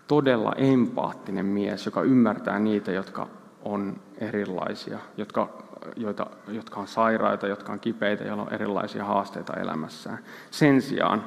todella 0.07 0.53
empaattinen 0.53 1.45
mies, 1.45 1.85
joka 1.85 2.01
ymmärtää 2.01 2.59
niitä, 2.59 2.91
jotka 2.91 3.27
on 3.63 3.99
erilaisia, 4.17 4.99
jotka, 5.17 5.66
joita, 5.95 6.27
jotka 6.47 6.79
on 6.79 6.87
sairaita, 6.87 7.47
jotka 7.47 7.73
on 7.73 7.79
kipeitä, 7.79 8.23
joilla 8.23 8.43
on 8.43 8.53
erilaisia 8.53 9.05
haasteita 9.05 9.53
elämässään. 9.53 10.19
Sen 10.51 10.81
sijaan, 10.81 11.25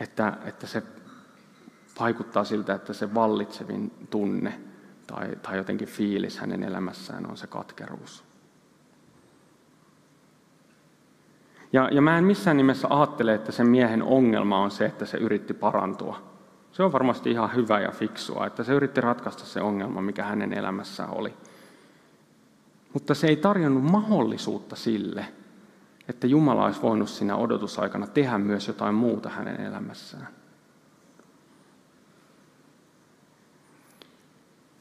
että, 0.00 0.32
että 0.44 0.66
se 0.66 0.82
vaikuttaa 2.00 2.44
siltä, 2.44 2.74
että 2.74 2.92
se 2.92 3.14
vallitsevin 3.14 3.92
tunne 4.10 4.60
tai, 5.06 5.36
tai 5.42 5.56
jotenkin 5.56 5.88
fiilis 5.88 6.38
hänen 6.38 6.62
elämässään 6.62 7.30
on 7.30 7.36
se 7.36 7.46
katkeruus. 7.46 8.24
Ja, 11.72 11.88
ja 11.92 12.02
mä 12.02 12.18
en 12.18 12.24
missään 12.24 12.56
nimessä 12.56 12.88
ajattele, 12.90 13.34
että 13.34 13.52
sen 13.52 13.66
miehen 13.66 14.02
ongelma 14.02 14.58
on 14.58 14.70
se, 14.70 14.86
että 14.86 15.06
se 15.06 15.18
yritti 15.18 15.54
parantua. 15.54 16.22
Se 16.72 16.82
on 16.82 16.92
varmasti 16.92 17.30
ihan 17.30 17.54
hyvä 17.54 17.80
ja 17.80 17.90
fiksua, 17.90 18.46
että 18.46 18.64
se 18.64 18.72
yritti 18.72 19.00
ratkaista 19.00 19.44
se 19.44 19.60
ongelma, 19.60 20.02
mikä 20.02 20.24
hänen 20.24 20.52
elämässään 20.52 21.10
oli. 21.10 21.34
Mutta 22.92 23.14
se 23.14 23.26
ei 23.26 23.36
tarjonnut 23.36 23.84
mahdollisuutta 23.84 24.76
sille, 24.76 25.26
että 26.08 26.26
Jumala 26.26 26.64
olisi 26.64 26.82
voinut 26.82 27.08
siinä 27.08 27.36
odotusaikana 27.36 28.06
tehdä 28.06 28.38
myös 28.38 28.68
jotain 28.68 28.94
muuta 28.94 29.28
hänen 29.28 29.60
elämässään. 29.60 30.28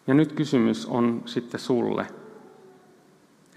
Ja 0.08 0.14
nyt 0.14 0.34
kysymys 0.34 0.86
on 0.86 1.24
sitten 1.26 1.60
sulle, 1.60 2.08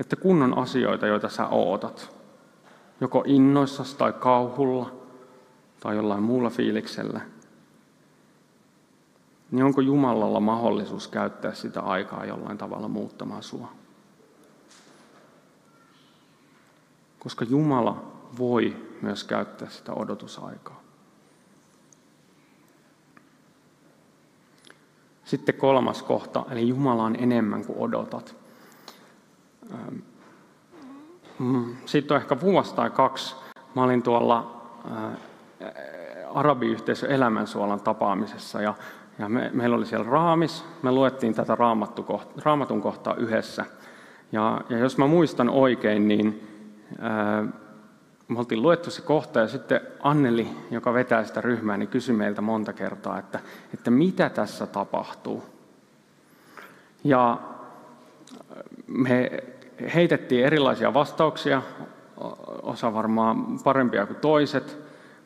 että 0.00 0.16
kun 0.16 0.42
on 0.42 0.58
asioita, 0.58 1.06
joita 1.06 1.28
sä 1.28 1.48
ootat, 1.48 2.16
joko 3.00 3.22
innoissasi 3.26 3.96
tai 3.96 4.12
kauhulla 4.12 4.92
tai 5.80 5.96
jollain 5.96 6.22
muulla 6.22 6.50
fiiliksellä, 6.50 7.20
niin 9.50 9.64
onko 9.64 9.80
Jumalalla 9.80 10.40
mahdollisuus 10.40 11.08
käyttää 11.08 11.54
sitä 11.54 11.80
aikaa 11.80 12.24
jollain 12.24 12.58
tavalla 12.58 12.88
muuttamaan 12.88 13.42
sua? 13.42 13.72
Koska 17.22 17.44
Jumala 17.44 18.04
voi 18.38 18.76
myös 19.02 19.24
käyttää 19.24 19.68
sitä 19.68 19.92
odotusaikaa. 19.92 20.80
Sitten 25.24 25.54
kolmas 25.54 26.02
kohta, 26.02 26.44
eli 26.50 26.68
Jumala 26.68 27.04
on 27.04 27.16
enemmän 27.16 27.64
kuin 27.64 27.78
odotat. 27.78 28.36
Mm, 31.38 31.76
Sitten 31.86 32.14
on 32.14 32.20
ehkä 32.20 32.40
vuosi 32.40 32.74
tai 32.74 32.90
kaksi. 32.90 33.34
Mä 33.74 33.82
olin 33.84 34.02
tuolla 34.02 34.62
arabiyhteisön 36.34 37.10
elämänsuolan 37.10 37.80
tapaamisessa 37.80 38.62
ja, 38.62 38.74
ja 39.18 39.28
me, 39.28 39.50
meillä 39.52 39.76
oli 39.76 39.86
siellä 39.86 40.10
raamis. 40.10 40.64
Me 40.82 40.92
luettiin 40.92 41.34
tätä 41.34 41.56
raamatun 42.44 42.82
kohtaa 42.82 43.14
yhdessä. 43.14 43.64
Ja, 44.32 44.60
ja 44.68 44.78
jos 44.78 44.98
mä 44.98 45.06
muistan 45.06 45.48
oikein, 45.48 46.08
niin 46.08 46.51
me 48.28 48.38
oltiin 48.38 48.62
luettu 48.62 48.90
se 48.90 49.02
kohta 49.02 49.40
ja 49.40 49.48
sitten 49.48 49.80
Anneli, 50.02 50.48
joka 50.70 50.94
vetää 50.94 51.24
sitä 51.24 51.40
ryhmää, 51.40 51.76
niin 51.76 51.88
kysyi 51.88 52.14
meiltä 52.14 52.40
monta 52.40 52.72
kertaa, 52.72 53.18
että, 53.18 53.40
että 53.74 53.90
mitä 53.90 54.30
tässä 54.30 54.66
tapahtuu. 54.66 55.44
Ja 57.04 57.38
me 58.86 59.30
heitettiin 59.94 60.44
erilaisia 60.44 60.94
vastauksia, 60.94 61.62
osa 62.62 62.94
varmaan 62.94 63.58
parempia 63.64 64.06
kuin 64.06 64.16
toiset, 64.16 64.78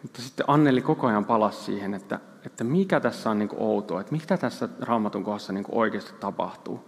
mutta 0.02 0.22
sitten 0.22 0.44
Anneli 0.48 0.82
koko 0.82 1.06
ajan 1.06 1.24
palasi 1.24 1.64
siihen, 1.64 1.94
että, 1.94 2.18
että 2.46 2.64
mikä 2.64 3.00
tässä 3.00 3.30
on 3.30 3.38
niin 3.38 3.50
outoa, 3.56 4.00
että 4.00 4.12
mitä 4.12 4.36
tässä 4.36 4.68
raamatun 4.80 5.24
kohdassa 5.24 5.52
niin 5.52 5.64
oikeasti 5.72 6.12
tapahtuu. 6.20 6.84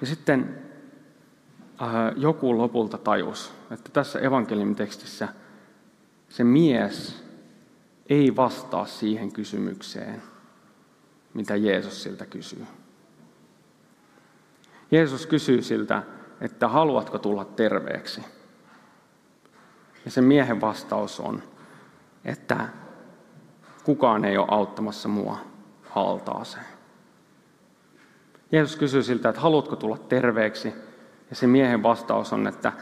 Ja 0.00 0.06
sitten 0.06 0.58
joku 2.16 2.58
lopulta 2.58 2.98
tajus, 2.98 3.52
että 3.70 3.90
tässä 3.92 4.18
evankeliumitekstissä 4.18 5.28
se 6.28 6.44
mies 6.44 7.24
ei 8.08 8.36
vastaa 8.36 8.86
siihen 8.86 9.32
kysymykseen, 9.32 10.22
mitä 11.34 11.56
Jeesus 11.56 12.02
siltä 12.02 12.26
kysyy. 12.26 12.66
Jeesus 14.90 15.26
kysyy 15.26 15.62
siltä, 15.62 16.02
että 16.40 16.68
haluatko 16.68 17.18
tulla 17.18 17.44
terveeksi? 17.44 18.24
Ja 20.04 20.10
sen 20.10 20.24
miehen 20.24 20.60
vastaus 20.60 21.20
on, 21.20 21.42
että 22.24 22.68
kukaan 23.84 24.24
ei 24.24 24.38
ole 24.38 24.46
auttamassa 24.50 25.08
mua 25.08 25.38
haltaaseen. 25.90 26.64
Jeesus 28.52 28.76
kysyy 28.76 29.02
siltä, 29.02 29.28
että 29.28 29.40
haluatko 29.40 29.76
tulla 29.76 29.98
terveeksi? 29.98 30.72
Ja 31.30 31.36
se 31.36 31.46
miehen 31.46 31.82
vastaus 31.82 32.32
on, 32.32 32.46
että 32.46 32.72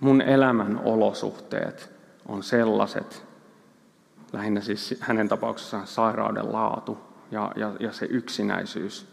mun 0.00 0.20
elämän 0.20 0.80
olosuhteet 0.84 1.92
on 2.26 2.42
sellaiset, 2.42 3.24
lähinnä 4.32 4.60
siis 4.60 4.94
hänen 5.00 5.28
tapauksessaan 5.28 5.86
sairauden 5.86 6.52
laatu 6.52 6.98
ja, 7.30 7.52
ja, 7.56 7.72
ja 7.80 7.92
se 7.92 8.06
yksinäisyys, 8.06 9.12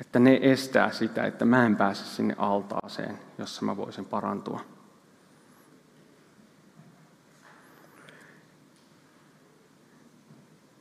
että 0.00 0.18
ne 0.18 0.38
estää 0.42 0.90
sitä, 0.90 1.26
että 1.26 1.44
mä 1.44 1.66
en 1.66 1.76
pääse 1.76 2.04
sinne 2.04 2.34
altaaseen, 2.38 3.18
jossa 3.38 3.64
mä 3.64 3.76
voisin 3.76 4.04
parantua. 4.04 4.60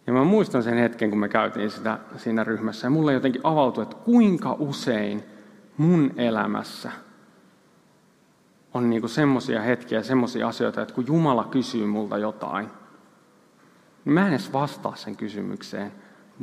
Ja 0.07 0.13
mä 0.13 0.23
muistan 0.23 0.63
sen 0.63 0.77
hetken, 0.77 1.09
kun 1.09 1.19
me 1.19 1.29
käytiin 1.29 1.71
sitä 1.71 1.99
siinä 2.17 2.43
ryhmässä, 2.43 2.87
ja 2.87 2.91
mulle 2.91 3.13
jotenkin 3.13 3.41
avautui, 3.43 3.83
että 3.83 3.95
kuinka 3.95 4.55
usein 4.59 5.34
mun 5.77 6.11
elämässä 6.17 6.91
on 8.73 8.89
niinku 8.89 9.07
semmoisia 9.07 9.61
hetkiä, 9.61 10.03
semmoisia 10.03 10.47
asioita, 10.47 10.81
että 10.81 10.93
kun 10.93 11.07
Jumala 11.07 11.43
kysyy 11.43 11.85
multa 11.85 12.17
jotain, 12.17 12.69
niin 14.05 14.13
mä 14.13 14.21
en 14.21 14.33
edes 14.33 14.53
vastaa 14.53 14.95
sen 14.95 15.15
kysymykseen, 15.15 15.91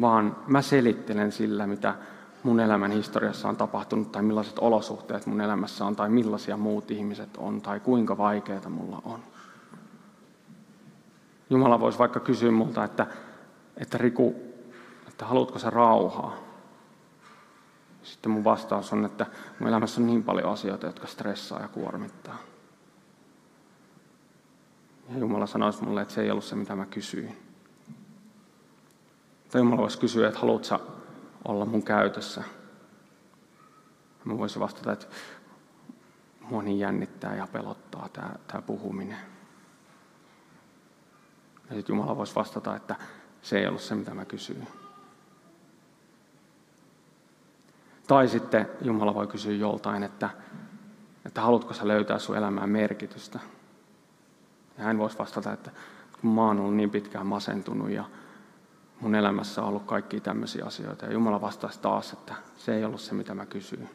vaan 0.00 0.36
mä 0.46 0.62
selittelen 0.62 1.32
sillä, 1.32 1.66
mitä 1.66 1.94
mun 2.42 2.60
elämän 2.60 2.90
historiassa 2.90 3.48
on 3.48 3.56
tapahtunut, 3.56 4.12
tai 4.12 4.22
millaiset 4.22 4.58
olosuhteet 4.58 5.26
mun 5.26 5.40
elämässä 5.40 5.84
on, 5.84 5.96
tai 5.96 6.08
millaisia 6.08 6.56
muut 6.56 6.90
ihmiset 6.90 7.36
on, 7.36 7.62
tai 7.62 7.80
kuinka 7.80 8.18
vaikeita 8.18 8.68
mulla 8.68 9.02
on. 9.04 9.20
Jumala 11.50 11.80
voisi 11.80 11.98
vaikka 11.98 12.20
kysyä 12.20 12.50
multa, 12.50 12.84
että, 12.84 13.06
että 13.76 13.98
Riku, 13.98 14.34
että 15.08 15.26
haluatko 15.26 15.58
sä 15.58 15.70
rauhaa? 15.70 16.36
Sitten 18.02 18.32
mun 18.32 18.44
vastaus 18.44 18.92
on, 18.92 19.04
että 19.04 19.26
mun 19.58 19.68
elämässä 19.68 20.00
on 20.00 20.06
niin 20.06 20.22
paljon 20.22 20.52
asioita, 20.52 20.86
jotka 20.86 21.06
stressaa 21.06 21.60
ja 21.60 21.68
kuormittaa. 21.68 22.38
Ja 25.08 25.18
Jumala 25.18 25.46
sanoisi 25.46 25.84
mulle, 25.84 26.02
että 26.02 26.14
se 26.14 26.22
ei 26.22 26.30
ollut 26.30 26.44
se, 26.44 26.56
mitä 26.56 26.76
mä 26.76 26.86
kysyin. 26.86 27.36
Tai 29.50 29.60
Jumala 29.60 29.82
voisi 29.82 29.98
kysyä, 29.98 30.28
että 30.28 30.40
haluatko 30.40 30.80
olla 31.44 31.64
mun 31.64 31.82
käytössä. 31.82 32.42
Mä 34.24 34.38
voisin 34.38 34.60
vastata, 34.60 34.92
että 34.92 35.06
mua 36.40 36.62
niin 36.62 36.78
jännittää 36.78 37.36
ja 37.36 37.46
pelottaa 37.52 38.08
tämä, 38.12 38.30
tämä 38.46 38.62
puhuminen. 38.62 39.18
Ja 41.70 41.76
sitten 41.76 41.94
Jumala 41.96 42.16
voisi 42.16 42.34
vastata, 42.34 42.76
että 42.76 42.96
se 43.42 43.58
ei 43.58 43.66
ollut 43.66 43.82
se, 43.82 43.94
mitä 43.94 44.14
mä 44.14 44.24
kysyin. 44.24 44.68
Tai 48.06 48.28
sitten 48.28 48.68
Jumala 48.80 49.14
voi 49.14 49.26
kysyä 49.26 49.52
joltain, 49.52 50.02
että, 50.02 50.30
että 51.26 51.40
haluatko 51.40 51.74
sä 51.74 51.88
löytää 51.88 52.18
sun 52.18 52.36
elämään 52.36 52.70
merkitystä. 52.70 53.38
Ja 54.78 54.84
hän 54.84 54.98
voisi 54.98 55.18
vastata, 55.18 55.52
että 55.52 55.70
kun 56.20 56.30
mä 56.30 56.42
oon 56.46 56.60
ollut 56.60 56.76
niin 56.76 56.90
pitkään 56.90 57.26
masentunut 57.26 57.90
ja 57.90 58.04
mun 59.00 59.14
elämässä 59.14 59.62
on 59.62 59.68
ollut 59.68 59.84
kaikki 59.86 60.20
tämmöisiä 60.20 60.64
asioita. 60.64 61.06
Ja 61.06 61.12
Jumala 61.12 61.40
vastasi 61.40 61.80
taas, 61.80 62.12
että 62.12 62.34
se 62.56 62.74
ei 62.74 62.84
ollut 62.84 63.00
se, 63.00 63.14
mitä 63.14 63.34
mä 63.34 63.46
kysyin. 63.46 63.88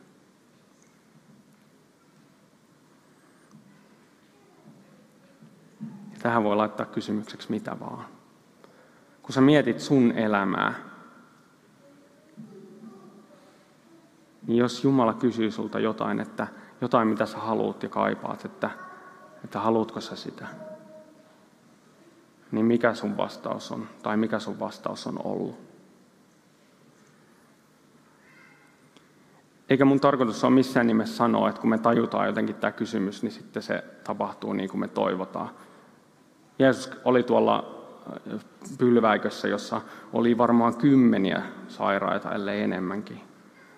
Tähän 6.21 6.43
voi 6.43 6.55
laittaa 6.55 6.85
kysymykseksi 6.85 7.51
mitä 7.51 7.79
vaan. 7.79 8.05
Kun 9.21 9.33
sä 9.33 9.41
mietit 9.41 9.79
sun 9.79 10.11
elämää, 10.11 10.73
niin 14.47 14.57
jos 14.57 14.83
Jumala 14.83 15.13
kysyy 15.13 15.51
sulta 15.51 15.79
jotain, 15.79 16.19
että 16.19 16.47
jotain 16.81 17.07
mitä 17.07 17.25
sä 17.25 17.37
haluat 17.37 17.83
ja 17.83 17.89
kaipaat, 17.89 18.45
että, 18.45 18.69
että 19.43 19.59
haluatko 19.59 20.01
sä 20.01 20.15
sitä, 20.15 20.47
niin 22.51 22.65
mikä 22.65 22.93
sun 22.93 23.17
vastaus 23.17 23.71
on, 23.71 23.87
tai 24.03 24.17
mikä 24.17 24.39
sun 24.39 24.59
vastaus 24.59 25.07
on 25.07 25.19
ollut. 25.23 25.67
Eikä 29.69 29.85
mun 29.85 29.99
tarkoitus 29.99 30.43
ole 30.43 30.53
missään 30.53 30.87
nimessä 30.87 31.15
sanoa, 31.15 31.49
että 31.49 31.61
kun 31.61 31.69
me 31.69 31.77
tajutaan 31.77 32.27
jotenkin 32.27 32.55
tämä 32.55 32.71
kysymys, 32.71 33.23
niin 33.23 33.31
sitten 33.31 33.63
se 33.63 33.83
tapahtuu 34.03 34.53
niin 34.53 34.69
kuin 34.69 34.79
me 34.79 34.87
toivotaan. 34.87 35.49
Jeesus 36.59 36.91
oli 37.05 37.23
tuolla 37.23 37.83
äh, 38.33 38.39
pylväikössä, 38.77 39.47
jossa 39.47 39.81
oli 40.13 40.37
varmaan 40.37 40.77
kymmeniä 40.77 41.41
sairaita, 41.67 42.31
ellei 42.31 42.61
enemmänkin. 42.61 43.26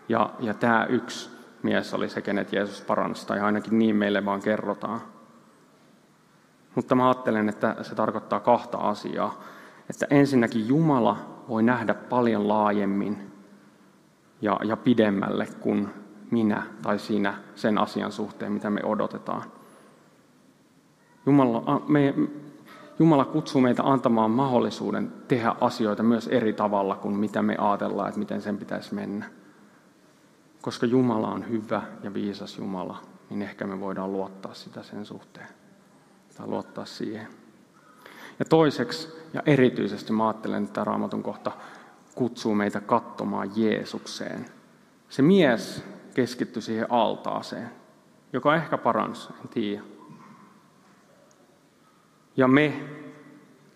Ja, 0.09 0.29
ja 0.39 0.53
tämä 0.53 0.85
yksi 0.85 1.29
mies 1.63 1.93
oli 1.93 2.09
se, 2.09 2.21
kenet 2.21 2.53
Jeesus 2.53 2.81
paransi, 2.81 3.27
tai 3.27 3.39
ainakin 3.39 3.79
niin 3.79 3.95
meille 3.95 4.25
vaan 4.25 4.41
kerrotaan. 4.41 5.01
Mutta 6.75 6.95
mä 6.95 7.07
ajattelen, 7.07 7.49
että 7.49 7.75
se 7.81 7.95
tarkoittaa 7.95 8.39
kahta 8.39 8.77
asiaa. 8.77 9.41
Että 9.89 10.07
ensinnäkin 10.09 10.67
Jumala 10.67 11.17
voi 11.49 11.63
nähdä 11.63 11.93
paljon 11.93 12.47
laajemmin 12.47 13.31
ja, 14.41 14.59
ja 14.63 14.77
pidemmälle 14.77 15.47
kuin 15.59 15.89
minä 16.31 16.63
tai 16.81 16.99
sinä 16.99 17.33
sen 17.55 17.77
asian 17.77 18.11
suhteen, 18.11 18.51
mitä 18.51 18.69
me 18.69 18.81
odotetaan. 18.83 19.43
Jumala, 21.25 21.81
me, 21.87 22.13
Jumala 22.99 23.25
kutsuu 23.25 23.61
meitä 23.61 23.83
antamaan 23.83 24.31
mahdollisuuden 24.31 25.13
tehdä 25.27 25.55
asioita 25.61 26.03
myös 26.03 26.27
eri 26.27 26.53
tavalla 26.53 26.95
kuin 26.95 27.15
mitä 27.15 27.41
me 27.41 27.55
ajatellaan, 27.57 28.07
että 28.07 28.19
miten 28.19 28.41
sen 28.41 28.57
pitäisi 28.57 28.95
mennä. 28.95 29.38
Koska 30.61 30.85
Jumala 30.85 31.27
on 31.27 31.49
hyvä 31.49 31.81
ja 32.03 32.13
viisas 32.13 32.57
Jumala, 32.57 33.01
niin 33.29 33.41
ehkä 33.41 33.67
me 33.67 33.79
voidaan 33.79 34.11
luottaa 34.11 34.53
sitä 34.53 34.83
sen 34.83 35.05
suhteen. 35.05 35.47
Tai 36.37 36.47
luottaa 36.47 36.85
siihen. 36.85 37.27
Ja 38.39 38.45
toiseksi, 38.45 39.09
ja 39.33 39.43
erityisesti 39.45 40.13
mä 40.13 40.27
ajattelen, 40.27 40.63
että 40.63 40.73
tämä 40.73 40.85
raamatun 40.85 41.23
kohta 41.23 41.51
kutsuu 42.15 42.55
meitä 42.55 42.81
katsomaan 42.81 43.51
Jeesukseen. 43.55 44.45
Se 45.09 45.21
mies 45.21 45.83
keskittyi 46.13 46.61
siihen 46.61 46.91
altaaseen, 46.91 47.69
joka 48.33 48.55
ehkä 48.55 48.77
paransi, 48.77 49.29
en 49.41 49.49
tiedä. 49.49 49.83
Ja 52.37 52.47
me 52.47 52.73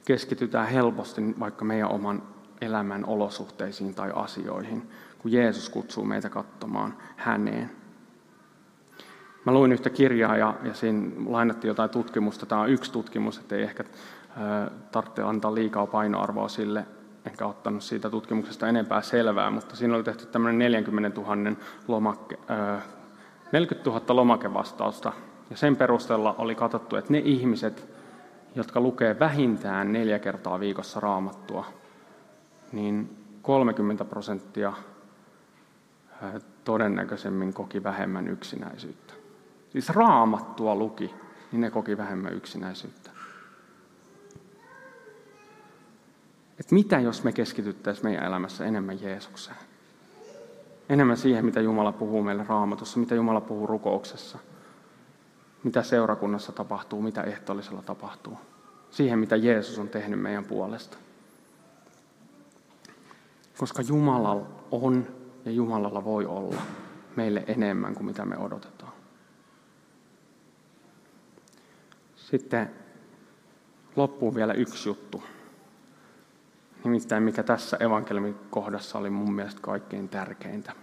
keskitytään 0.06 0.68
helposti 0.68 1.22
vaikka 1.40 1.66
meidän 1.66 1.92
oman 1.92 2.24
elämän 2.62 3.06
olosuhteisiin 3.06 3.96
tai 3.96 4.12
asioihin, 4.16 4.90
kun 5.24 5.32
Jeesus 5.32 5.70
kutsuu 5.70 6.06
meitä 6.06 6.30
katsomaan 6.30 6.98
häneen. 7.16 7.72
Mä 9.46 9.54
luin 9.54 9.72
yhtä 9.72 9.90
kirjaa 9.90 10.38
ja, 10.38 10.56
ja 10.64 10.74
siinä 10.74 11.12
lainattiin 11.26 11.70
jotain 11.70 11.90
tutkimusta. 11.90 12.46
Tämä 12.46 12.62
on 12.62 12.70
yksi 12.70 12.92
tutkimus, 12.92 13.38
että 13.38 13.56
ei 13.56 13.64
ehkä 13.64 13.84
tarvitse 14.92 15.22
antaa 15.22 15.56
liikaa 15.56 15.88
painoarvoa 15.88 16.48
sille, 16.48 16.86
enkä 17.26 17.46
ottanut 17.46 17.84
siitä 17.84 18.10
tutkimuksesta 18.10 18.68
enempää 18.68 19.02
selvää, 19.02 19.52
mutta 19.52 19.76
siinä 19.76 19.96
oli 19.96 20.04
tehty 20.04 20.26
tämmöinen 20.26 20.60
40 20.60 21.22
000, 21.22 21.56
lomakke, 21.88 22.38
40 23.52 23.90
000 23.90 24.16
lomakevastausta, 24.16 25.14
ja 25.50 25.58
sen 25.58 25.76
perusteella 25.76 26.36
oli 26.38 26.56
katsottu, 26.56 26.96
että 26.96 27.14
ne 27.14 27.22
ihmiset, 27.26 27.90
jotka 28.56 28.80
lukee 28.82 29.20
vähintään 29.20 29.94
neljä 29.94 30.20
kertaa 30.20 30.60
viikossa 30.60 31.00
raamattua, 31.00 31.66
niin 32.72 33.18
30 33.42 34.06
prosenttia 34.06 34.74
todennäköisemmin 36.64 37.54
koki 37.54 37.84
vähemmän 37.84 38.28
yksinäisyyttä. 38.28 39.14
Siis 39.70 39.90
raamattua 39.90 40.76
luki, 40.76 41.14
niin 41.52 41.62
ne 41.62 41.72
koki 41.72 41.98
vähemmän 41.98 42.34
yksinäisyyttä. 42.34 43.10
Että 46.60 46.76
mitä 46.76 47.00
jos 47.00 47.24
me 47.24 47.32
keskityttäisiin 47.32 48.06
meidän 48.06 48.26
elämässä 48.26 48.66
enemmän 48.66 49.02
Jeesukseen? 49.02 49.58
Enemmän 50.90 51.18
siihen, 51.18 51.46
mitä 51.46 51.62
Jumala 51.62 51.92
puhuu 51.92 52.24
meille 52.24 52.46
raamatussa, 52.50 53.00
mitä 53.00 53.16
Jumala 53.16 53.42
puhuu 53.42 53.68
rukouksessa, 53.68 54.40
mitä 55.64 55.84
seurakunnassa 55.84 56.52
tapahtuu, 56.52 57.02
mitä 57.02 57.24
ehtoollisella 57.24 57.82
tapahtuu. 57.82 58.38
Siihen, 58.92 59.20
mitä 59.20 59.36
Jeesus 59.36 59.80
on 59.80 59.90
tehnyt 59.90 60.22
meidän 60.22 60.46
puolesta. 60.46 60.98
Koska 63.58 63.82
Jumalalla 63.82 64.48
on 64.72 65.08
ja 65.46 65.52
Jumalalla 65.52 66.04
voi 66.04 66.26
olla 66.26 66.62
meille 67.16 67.44
enemmän 67.48 67.96
kuin 67.96 68.06
mitä 68.06 68.26
me 68.26 68.38
odotetaan. 68.38 68.94
Sitten 72.16 72.72
loppuun 73.96 74.36
vielä 74.36 74.54
yksi 74.54 74.90
juttu. 74.90 75.24
Nimittäin 76.84 77.24
mikä 77.24 77.44
tässä 77.44 77.78
evankeliumin 77.80 78.36
kohdassa 78.50 78.98
oli 79.00 79.10
mun 79.10 79.34
mielestä 79.34 79.62
kaikkein 79.62 80.10
tärkeintä. 80.10 80.74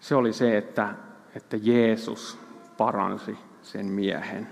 Se 0.00 0.14
oli 0.14 0.32
se, 0.32 0.58
että, 0.58 0.94
että 1.34 1.56
Jeesus 1.62 2.38
paransi 2.76 3.38
sen 3.62 3.86
miehen. 3.86 4.48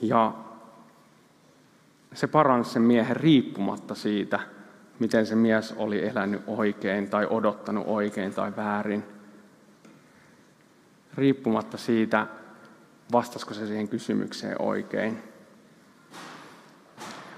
Ja 0.00 0.34
se 2.14 2.26
paransi 2.26 2.70
sen 2.70 2.82
miehen 2.82 3.16
riippumatta 3.16 3.94
siitä, 3.94 4.40
miten 5.02 5.26
se 5.26 5.34
mies 5.34 5.74
oli 5.76 6.08
elänyt 6.08 6.42
oikein 6.46 7.10
tai 7.10 7.26
odottanut 7.30 7.84
oikein 7.86 8.34
tai 8.34 8.52
väärin. 8.56 9.04
Riippumatta 11.14 11.78
siitä, 11.78 12.26
vastasiko 13.12 13.54
se 13.54 13.66
siihen 13.66 13.88
kysymykseen 13.88 14.62
oikein. 14.62 15.22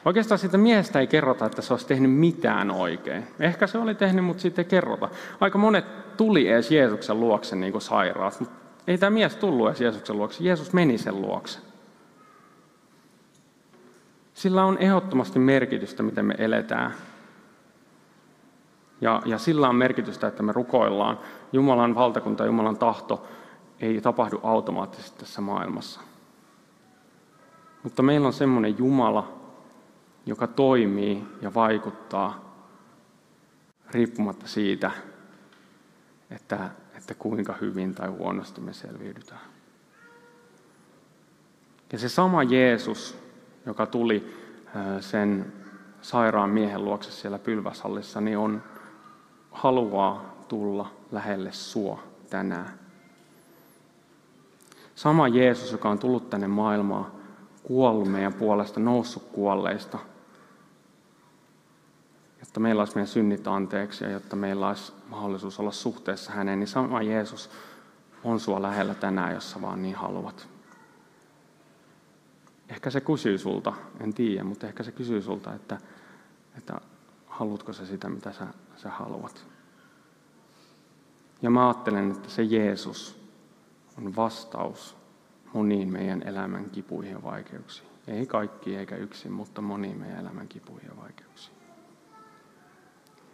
Oikeastaan 0.04 0.38
siitä 0.38 0.58
miehestä 0.58 1.00
ei 1.00 1.06
kerrota, 1.06 1.46
että 1.46 1.62
se 1.62 1.72
olisi 1.72 1.86
tehnyt 1.86 2.12
mitään 2.12 2.70
oikein. 2.70 3.26
Ehkä 3.40 3.66
se 3.66 3.78
oli 3.78 3.94
tehnyt, 3.94 4.24
mutta 4.24 4.40
siitä 4.40 4.60
ei 4.60 4.64
kerrota. 4.64 5.08
Aika 5.40 5.58
monet 5.58 6.16
tuli 6.16 6.48
edes 6.48 6.70
Jeesuksen 6.70 7.20
luokse 7.20 7.56
niin 7.56 7.72
kuin 7.72 7.82
sairaat, 7.82 8.40
mutta 8.40 8.54
ei 8.86 8.98
tämä 8.98 9.10
mies 9.10 9.36
tullut 9.36 9.68
edes 9.68 9.80
Jeesuksen 9.80 10.16
luokse. 10.16 10.44
Jeesus 10.44 10.72
meni 10.72 10.98
sen 10.98 11.20
luokse. 11.20 11.58
Sillä 14.34 14.64
on 14.64 14.78
ehdottomasti 14.78 15.38
merkitystä, 15.38 16.02
miten 16.02 16.24
me 16.24 16.34
eletään. 16.38 16.94
Ja, 19.04 19.22
ja 19.24 19.38
sillä 19.38 19.68
on 19.68 19.76
merkitystä, 19.76 20.26
että 20.26 20.42
me 20.42 20.52
rukoillaan. 20.52 21.18
Jumalan 21.52 21.94
valtakunta, 21.94 22.46
Jumalan 22.46 22.76
tahto 22.76 23.26
ei 23.80 24.00
tapahdu 24.00 24.40
automaattisesti 24.42 25.18
tässä 25.18 25.40
maailmassa. 25.40 26.00
Mutta 27.82 28.02
meillä 28.02 28.26
on 28.26 28.32
semmoinen 28.32 28.78
Jumala, 28.78 29.32
joka 30.26 30.46
toimii 30.46 31.24
ja 31.40 31.54
vaikuttaa 31.54 32.54
riippumatta 33.90 34.46
siitä, 34.48 34.90
että, 36.30 36.70
että 36.96 37.14
kuinka 37.14 37.54
hyvin 37.60 37.94
tai 37.94 38.08
huonosti 38.08 38.60
me 38.60 38.72
selviydytään. 38.72 39.40
Ja 41.92 41.98
se 41.98 42.08
sama 42.08 42.42
Jeesus, 42.42 43.18
joka 43.66 43.86
tuli 43.86 44.34
sen 45.00 45.52
sairaan 46.02 46.50
miehen 46.50 46.84
luokse 46.84 47.10
siellä 47.10 47.38
pylväshallissa, 47.38 48.20
niin 48.20 48.38
on, 48.38 48.62
haluaa 49.54 50.34
tulla 50.48 50.90
lähelle 51.12 51.52
sua 51.52 52.02
tänään. 52.30 52.78
Sama 54.94 55.28
Jeesus, 55.28 55.72
joka 55.72 55.90
on 55.90 55.98
tullut 55.98 56.30
tänne 56.30 56.46
maailmaan, 56.46 57.06
kuollut 57.62 58.08
meidän 58.08 58.34
puolesta, 58.34 58.80
noussut 58.80 59.22
kuolleista– 59.22 59.98
jotta 62.54 62.60
meillä 62.60 62.80
olisi 62.80 62.94
meidän 62.94 63.08
synnit 63.08 63.46
anteeksi 63.46 64.04
ja 64.04 64.10
jotta 64.10 64.36
meillä 64.36 64.68
olisi 64.68 64.92
mahdollisuus 65.08 65.60
olla 65.60 65.72
suhteessa 65.72 66.32
häneen, 66.32 66.58
niin 66.58 66.68
sama 66.68 67.02
Jeesus 67.02 67.50
on 68.24 68.40
sua 68.40 68.62
lähellä 68.62 68.94
tänään, 68.94 69.34
jos 69.34 69.50
sä 69.50 69.62
vaan 69.62 69.82
niin 69.82 69.94
haluat. 69.94 70.48
Ehkä 72.68 72.90
se 72.90 73.00
kysyy 73.00 73.38
sulta, 73.38 73.72
en 74.00 74.14
tiedä, 74.14 74.44
mutta 74.44 74.66
ehkä 74.66 74.82
se 74.82 74.92
kysyy 74.92 75.22
sulta, 75.22 75.54
että, 75.54 75.78
että 76.58 76.80
haluatko 77.26 77.72
se 77.72 77.86
sitä, 77.86 78.08
mitä 78.08 78.32
sä, 78.32 78.46
sä 78.76 78.90
haluat. 78.90 79.46
Ja 81.42 81.50
mä 81.50 81.68
ajattelen, 81.68 82.10
että 82.10 82.30
se 82.30 82.42
Jeesus 82.42 83.20
on 83.98 84.16
vastaus 84.16 84.96
moniin 85.54 85.92
meidän 85.92 86.22
elämän 86.22 86.70
kipuihin 86.70 87.12
ja 87.12 87.22
vaikeuksiin. 87.22 87.88
Ei 88.06 88.26
kaikki 88.26 88.76
eikä 88.76 88.96
yksin, 88.96 89.32
mutta 89.32 89.62
moniin 89.62 89.98
meidän 89.98 90.20
elämän 90.20 90.48
kipuihin 90.48 90.88
ja 90.88 90.96
vaikeuksiin. 90.96 91.56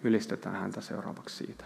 Ylistetään 0.05 0.57
häntä 0.57 0.81
seuraavaksi 0.81 1.37
siitä. 1.37 1.64